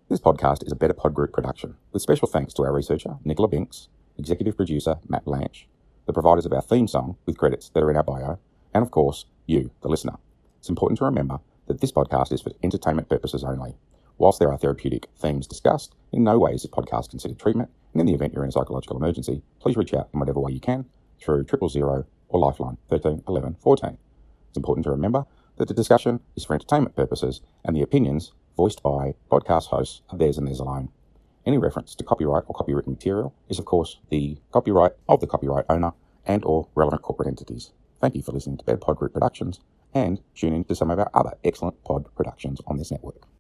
This 0.10 0.20
podcast 0.20 0.66
is 0.66 0.72
a 0.72 0.76
Better 0.76 0.94
Pod 0.94 1.14
Group 1.14 1.34
production, 1.34 1.76
with 1.92 2.02
special 2.02 2.28
thanks 2.28 2.54
to 2.56 2.64
our 2.64 2.74
researcher, 2.74 3.18
Nicola 3.24 3.48
Binks, 3.48 3.90
executive 4.18 4.58
producer, 4.58 4.98
Matt 5.08 5.26
Blanche, 5.26 5.68
the 6.08 6.14
providers 6.14 6.46
of 6.46 6.54
our 6.54 6.62
theme 6.62 6.88
song, 6.88 7.18
with 7.26 7.38
credits 7.38 7.70
that 7.70 7.84
are 7.84 7.92
in 7.92 7.98
our 7.98 8.04
bio, 8.04 8.40
and 8.74 8.84
of 8.84 8.92
course, 8.92 9.26
you, 9.46 9.72
the 9.82 9.88
listener. 9.88 10.18
It's 10.60 10.70
important 10.70 10.98
to 11.00 11.06
remember 11.06 11.40
that 11.68 11.80
this 11.80 11.92
podcast 11.92 12.32
is 12.32 12.42
for 12.42 12.52
entertainment 12.64 13.10
purposes 13.10 13.44
only. 13.44 13.76
Whilst 14.18 14.40
there 14.40 14.52
are 14.52 14.58
therapeutic 14.58 15.08
themes 15.18 15.48
discussed, 15.48 15.96
in 16.12 16.24
no 16.24 16.38
way 16.38 16.52
is 16.54 16.62
this 16.62 16.72
podcast 16.72 17.10
considered 17.10 17.40
treatment, 17.40 17.70
and 17.94 18.02
in 18.02 18.06
the 18.08 18.14
event 18.14 18.34
you're 18.34 18.44
in 18.44 18.50
a 18.50 18.52
psychological 18.52 18.98
emergency, 18.98 19.42
please 19.60 19.78
reach 19.78 19.94
out 19.94 20.10
in 20.14 20.20
whatever 20.20 20.40
way 20.40 20.52
you 20.52 20.60
can 20.60 20.86
through 21.20 21.44
triple 21.44 21.70
zero 21.70 22.06
or 22.30 22.40
Lifeline 22.40 22.78
13 22.90 23.24
11 23.28 23.56
14. 23.60 23.98
It's 24.50 24.58
important 24.58 24.84
to 24.86 24.92
remember 24.92 25.26
that 25.58 25.68
the 25.68 25.74
discussion 25.74 26.20
is 26.36 26.46
for 26.46 26.54
entertainment 26.54 26.96
purposes, 26.96 27.42
and 27.64 27.76
the 27.76 27.82
opinions 27.82 28.34
voiced 28.56 28.84
by 28.84 29.16
podcast 29.32 29.68
hosts 29.68 30.02
are 30.10 30.18
theirs 30.18 30.38
and 30.38 30.48
theirs 30.48 30.60
alone. 30.60 30.90
Any 31.46 31.58
reference 31.58 31.94
to 31.96 32.04
copyright 32.04 32.44
or 32.48 32.56
copywritten 32.56 32.88
material 32.88 33.34
is, 33.50 33.60
of 33.60 33.66
course, 33.66 34.00
the 34.10 34.38
copyright 34.52 34.94
of 35.10 35.20
the 35.20 35.28
copyright 35.28 35.66
owner 35.70 35.94
and 36.26 36.44
or 36.46 36.68
relevant 36.76 37.02
corporate 37.02 37.28
entities. 37.28 37.72
Thank 38.00 38.16
you 38.16 38.22
for 38.22 38.32
listening 38.32 38.58
to 38.58 38.64
Better 38.64 38.78
Pod 38.78 38.98
Group 38.98 39.14
Productions, 39.14 39.60
and 39.94 40.22
tune 40.36 40.54
in 40.54 40.64
to 40.66 40.76
some 40.76 40.90
of 40.90 41.00
our 41.00 41.10
other 41.14 41.34
excellent 41.44 41.84
pod 41.84 42.08
productions 42.16 42.60
on 42.66 42.78
this 42.78 42.92
network. 42.92 43.28